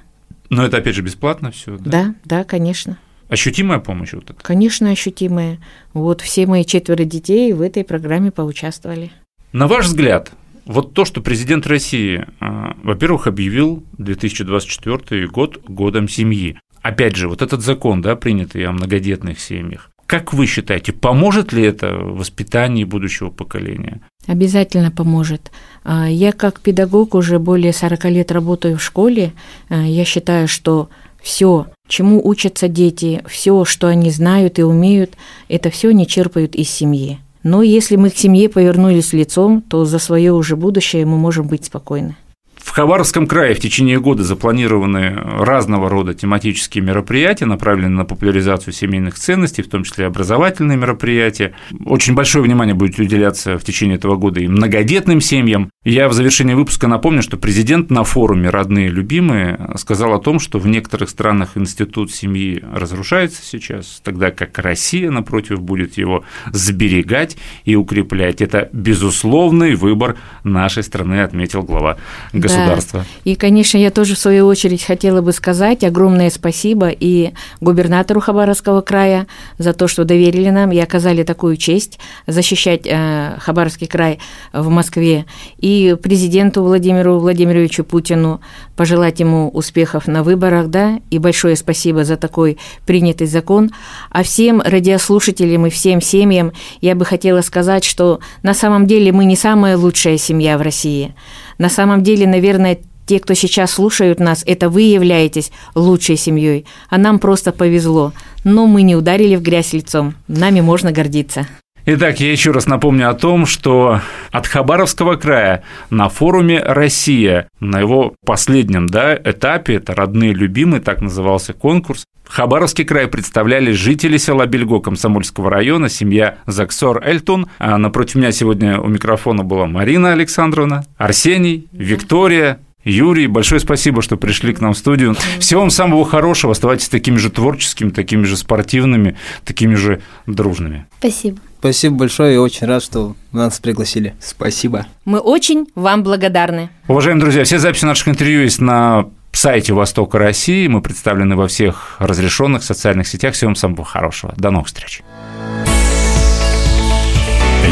Но 0.50 0.64
это 0.64 0.78
опять 0.78 0.96
же 0.96 1.02
бесплатно 1.02 1.52
все, 1.52 1.76
да? 1.78 1.90
Да, 1.90 2.14
да, 2.24 2.44
конечно. 2.44 2.98
Ощутимая 3.28 3.78
помощь 3.78 4.12
вот 4.12 4.30
эта? 4.30 4.42
Конечно, 4.42 4.90
ощутимая. 4.90 5.58
Вот 5.92 6.20
все 6.20 6.46
мои 6.46 6.64
четверо 6.64 7.04
детей 7.04 7.52
в 7.52 7.62
этой 7.62 7.84
программе 7.84 8.32
поучаствовали. 8.32 9.12
На 9.52 9.68
ваш 9.68 9.86
взгляд, 9.86 10.32
вот 10.66 10.94
то, 10.94 11.04
что 11.04 11.20
президент 11.20 11.66
России, 11.68 12.26
э, 12.40 12.72
во-первых, 12.82 13.28
объявил 13.28 13.84
2024 13.98 15.28
год 15.28 15.62
годом 15.68 16.08
семьи, 16.08 16.58
опять 16.82 17.16
же, 17.16 17.28
вот 17.28 17.42
этот 17.42 17.62
закон, 17.62 18.02
да, 18.02 18.16
принятый 18.16 18.64
о 18.64 18.72
многодетных 18.72 19.40
семьях, 19.40 19.90
как 20.10 20.32
вы 20.32 20.46
считаете, 20.46 20.92
поможет 20.92 21.52
ли 21.52 21.62
это 21.62 21.94
в 21.94 22.18
воспитании 22.18 22.82
будущего 22.82 23.30
поколения? 23.30 24.00
Обязательно 24.26 24.90
поможет. 24.90 25.52
А, 25.84 26.10
я 26.10 26.32
как 26.32 26.58
педагог 26.58 27.14
уже 27.14 27.38
более 27.38 27.72
40 27.72 28.06
лет 28.06 28.32
работаю 28.32 28.76
в 28.76 28.82
школе. 28.82 29.32
А, 29.68 29.82
я 29.82 30.04
считаю, 30.04 30.48
что 30.48 30.88
все, 31.22 31.68
чему 31.86 32.20
учатся 32.26 32.66
дети, 32.66 33.22
все, 33.28 33.64
что 33.64 33.86
они 33.86 34.10
знают 34.10 34.58
и 34.58 34.64
умеют, 34.64 35.12
это 35.48 35.70
все 35.70 35.92
не 35.92 36.08
черпают 36.08 36.56
из 36.56 36.68
семьи. 36.68 37.20
Но 37.44 37.62
если 37.62 37.94
мы 37.94 38.10
к 38.10 38.16
семье 38.16 38.48
повернулись 38.48 39.12
лицом, 39.12 39.62
то 39.62 39.84
за 39.84 40.00
свое 40.00 40.32
уже 40.32 40.56
будущее 40.56 41.06
мы 41.06 41.18
можем 41.18 41.46
быть 41.46 41.66
спокойны 41.66 42.16
В 42.62 42.72
Хабаровском 42.72 43.26
крае 43.26 43.54
в 43.54 43.58
течение 43.58 43.98
года 43.98 44.22
запланированы 44.22 45.14
разного 45.14 45.88
рода 45.88 46.14
тематические 46.14 46.84
мероприятия, 46.84 47.46
направленные 47.46 47.96
на 47.96 48.04
популяризацию 48.04 48.72
семейных 48.72 49.14
ценностей, 49.14 49.62
в 49.62 49.68
том 49.68 49.82
числе 49.82 50.06
образовательные 50.06 50.76
мероприятия. 50.76 51.54
Очень 51.84 52.14
большое 52.14 52.44
внимание 52.44 52.74
будет 52.74 52.98
уделяться 52.98 53.58
в 53.58 53.64
течение 53.64 53.96
этого 53.96 54.16
года 54.16 54.40
и 54.40 54.46
многодетным 54.46 55.20
семьям. 55.20 55.70
Я 55.84 56.08
в 56.08 56.12
завершении 56.12 56.54
выпуска 56.54 56.86
напомню, 56.86 57.22
что 57.22 57.38
президент 57.38 57.90
на 57.90 58.04
форуме 58.04 58.50
«Родные 58.50 58.88
любимые» 58.88 59.58
сказал 59.76 60.12
о 60.12 60.20
том, 60.20 60.38
что 60.38 60.58
в 60.58 60.66
некоторых 60.68 61.08
странах 61.08 61.56
институт 61.56 62.12
семьи 62.12 62.62
разрушается 62.72 63.42
сейчас, 63.42 64.00
тогда 64.04 64.30
как 64.30 64.58
Россия, 64.58 65.10
напротив, 65.10 65.60
будет 65.60 65.96
его 65.96 66.24
сберегать 66.52 67.36
и 67.64 67.74
укреплять. 67.74 68.42
Это 68.42 68.68
безусловный 68.72 69.74
выбор 69.74 70.16
нашей 70.44 70.82
страны, 70.82 71.22
отметил 71.22 71.62
глава 71.62 71.96
государства 72.32 72.49
государства. 72.58 73.00
Да. 73.00 73.30
И, 73.30 73.34
конечно, 73.34 73.78
я 73.78 73.90
тоже 73.90 74.14
в 74.14 74.18
свою 74.18 74.46
очередь 74.46 74.82
хотела 74.82 75.20
бы 75.22 75.32
сказать 75.32 75.84
огромное 75.84 76.30
спасибо 76.30 76.88
и 76.88 77.32
губернатору 77.60 78.20
Хабаровского 78.20 78.80
края 78.80 79.26
за 79.58 79.72
то, 79.72 79.88
что 79.88 80.04
доверили 80.04 80.50
нам 80.50 80.72
и 80.72 80.78
оказали 80.78 81.22
такую 81.22 81.56
честь 81.56 81.98
защищать 82.26 82.82
э, 82.86 83.36
Хабаровский 83.38 83.86
край 83.86 84.18
в 84.52 84.68
Москве, 84.68 85.26
и 85.58 85.96
президенту 86.02 86.62
Владимиру 86.62 87.18
Владимировичу 87.18 87.84
Путину 87.84 88.40
пожелать 88.76 89.20
ему 89.20 89.48
успехов 89.48 90.06
на 90.06 90.22
выборах, 90.22 90.68
да, 90.68 91.00
и 91.10 91.18
большое 91.18 91.56
спасибо 91.56 92.04
за 92.04 92.16
такой 92.16 92.58
принятый 92.86 93.26
закон. 93.26 93.70
А 94.10 94.22
всем 94.22 94.62
радиослушателям 94.62 95.66
и 95.66 95.70
всем 95.70 96.00
семьям 96.00 96.52
я 96.80 96.94
бы 96.94 97.04
хотела 97.04 97.42
сказать, 97.42 97.84
что 97.84 98.20
на 98.42 98.54
самом 98.54 98.86
деле 98.86 99.12
мы 99.12 99.24
не 99.24 99.36
самая 99.36 99.76
лучшая 99.76 100.16
семья 100.18 100.56
в 100.56 100.62
России. 100.62 101.14
На 101.60 101.68
самом 101.68 102.02
деле, 102.02 102.26
наверное, 102.26 102.78
те, 103.04 103.20
кто 103.20 103.34
сейчас 103.34 103.72
слушают 103.72 104.18
нас, 104.18 104.42
это 104.46 104.70
вы 104.70 104.80
являетесь 104.80 105.52
лучшей 105.74 106.16
семьей, 106.16 106.64
а 106.88 106.96
нам 106.96 107.18
просто 107.18 107.52
повезло. 107.52 108.14
Но 108.44 108.66
мы 108.66 108.80
не 108.80 108.96
ударили 108.96 109.36
в 109.36 109.42
грязь 109.42 109.74
лицом, 109.74 110.14
нами 110.26 110.62
можно 110.62 110.90
гордиться. 110.90 111.46
Итак, 111.92 112.20
я 112.20 112.30
еще 112.30 112.52
раз 112.52 112.66
напомню 112.66 113.10
о 113.10 113.14
том, 113.14 113.46
что 113.46 114.00
от 114.30 114.46
Хабаровского 114.46 115.16
края 115.16 115.64
на 115.90 116.08
форуме 116.08 116.62
«Россия» 116.62 117.48
на 117.58 117.80
его 117.80 118.14
последнем 118.24 118.86
да, 118.86 119.16
этапе, 119.16 119.74
это 119.74 119.96
«Родные 119.96 120.32
любимые», 120.32 120.80
так 120.80 121.00
назывался 121.00 121.52
конкурс, 121.52 122.04
Хабаровский 122.28 122.84
край 122.84 123.08
представляли 123.08 123.72
жители 123.72 124.18
села 124.18 124.46
Бельго 124.46 124.78
Комсомольского 124.78 125.50
района, 125.50 125.88
семья 125.88 126.38
Заксор 126.46 127.02
Эльтун. 127.04 127.48
А 127.58 127.76
напротив 127.76 128.14
меня 128.14 128.30
сегодня 128.30 128.78
у 128.78 128.86
микрофона 128.86 129.42
была 129.42 129.66
Марина 129.66 130.12
Александровна, 130.12 130.84
Арсений, 130.96 131.66
Виктория, 131.72 132.60
Юрий, 132.84 133.26
большое 133.26 133.60
спасибо, 133.60 134.00
что 134.00 134.16
пришли 134.16 134.54
к 134.54 134.60
нам 134.60 134.74
в 134.74 134.78
студию. 134.78 135.16
Всего 135.40 135.62
вам 135.62 135.70
самого 135.70 136.04
хорошего. 136.04 136.52
Оставайтесь 136.52 136.88
такими 136.88 137.16
же 137.16 137.30
творческими, 137.30 137.90
такими 137.90 138.22
же 138.22 138.36
спортивными, 138.36 139.16
такими 139.44 139.74
же 139.74 140.00
дружными. 140.26 140.86
Спасибо. 141.00 141.40
Спасибо 141.60 141.96
большое, 141.96 142.34
я 142.34 142.40
очень 142.40 142.66
рад, 142.66 142.82
что 142.82 143.14
нас 143.32 143.60
пригласили. 143.60 144.14
Спасибо. 144.18 144.86
Мы 145.04 145.18
очень 145.18 145.66
вам 145.74 146.02
благодарны. 146.02 146.70
Уважаемые 146.88 147.20
друзья, 147.20 147.44
все 147.44 147.58
записи 147.58 147.84
наших 147.84 148.08
интервью 148.08 148.40
есть 148.40 148.62
на 148.62 149.10
сайте 149.32 149.74
Востока 149.74 150.18
России. 150.18 150.66
Мы 150.68 150.80
представлены 150.80 151.36
во 151.36 151.48
всех 151.48 151.96
разрешенных 151.98 152.64
социальных 152.64 153.06
сетях. 153.06 153.34
Всего 153.34 153.48
вам 153.48 153.56
самого 153.56 153.84
хорошего. 153.84 154.32
До 154.38 154.50
новых 154.50 154.68
встреч. 154.68 155.02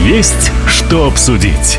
Есть 0.04 0.52
что 0.66 1.06
обсудить. 1.06 1.78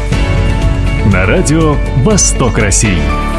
На 1.14 1.28
радио 1.28 1.76
«Восток 2.04 2.58
России». 2.58 3.39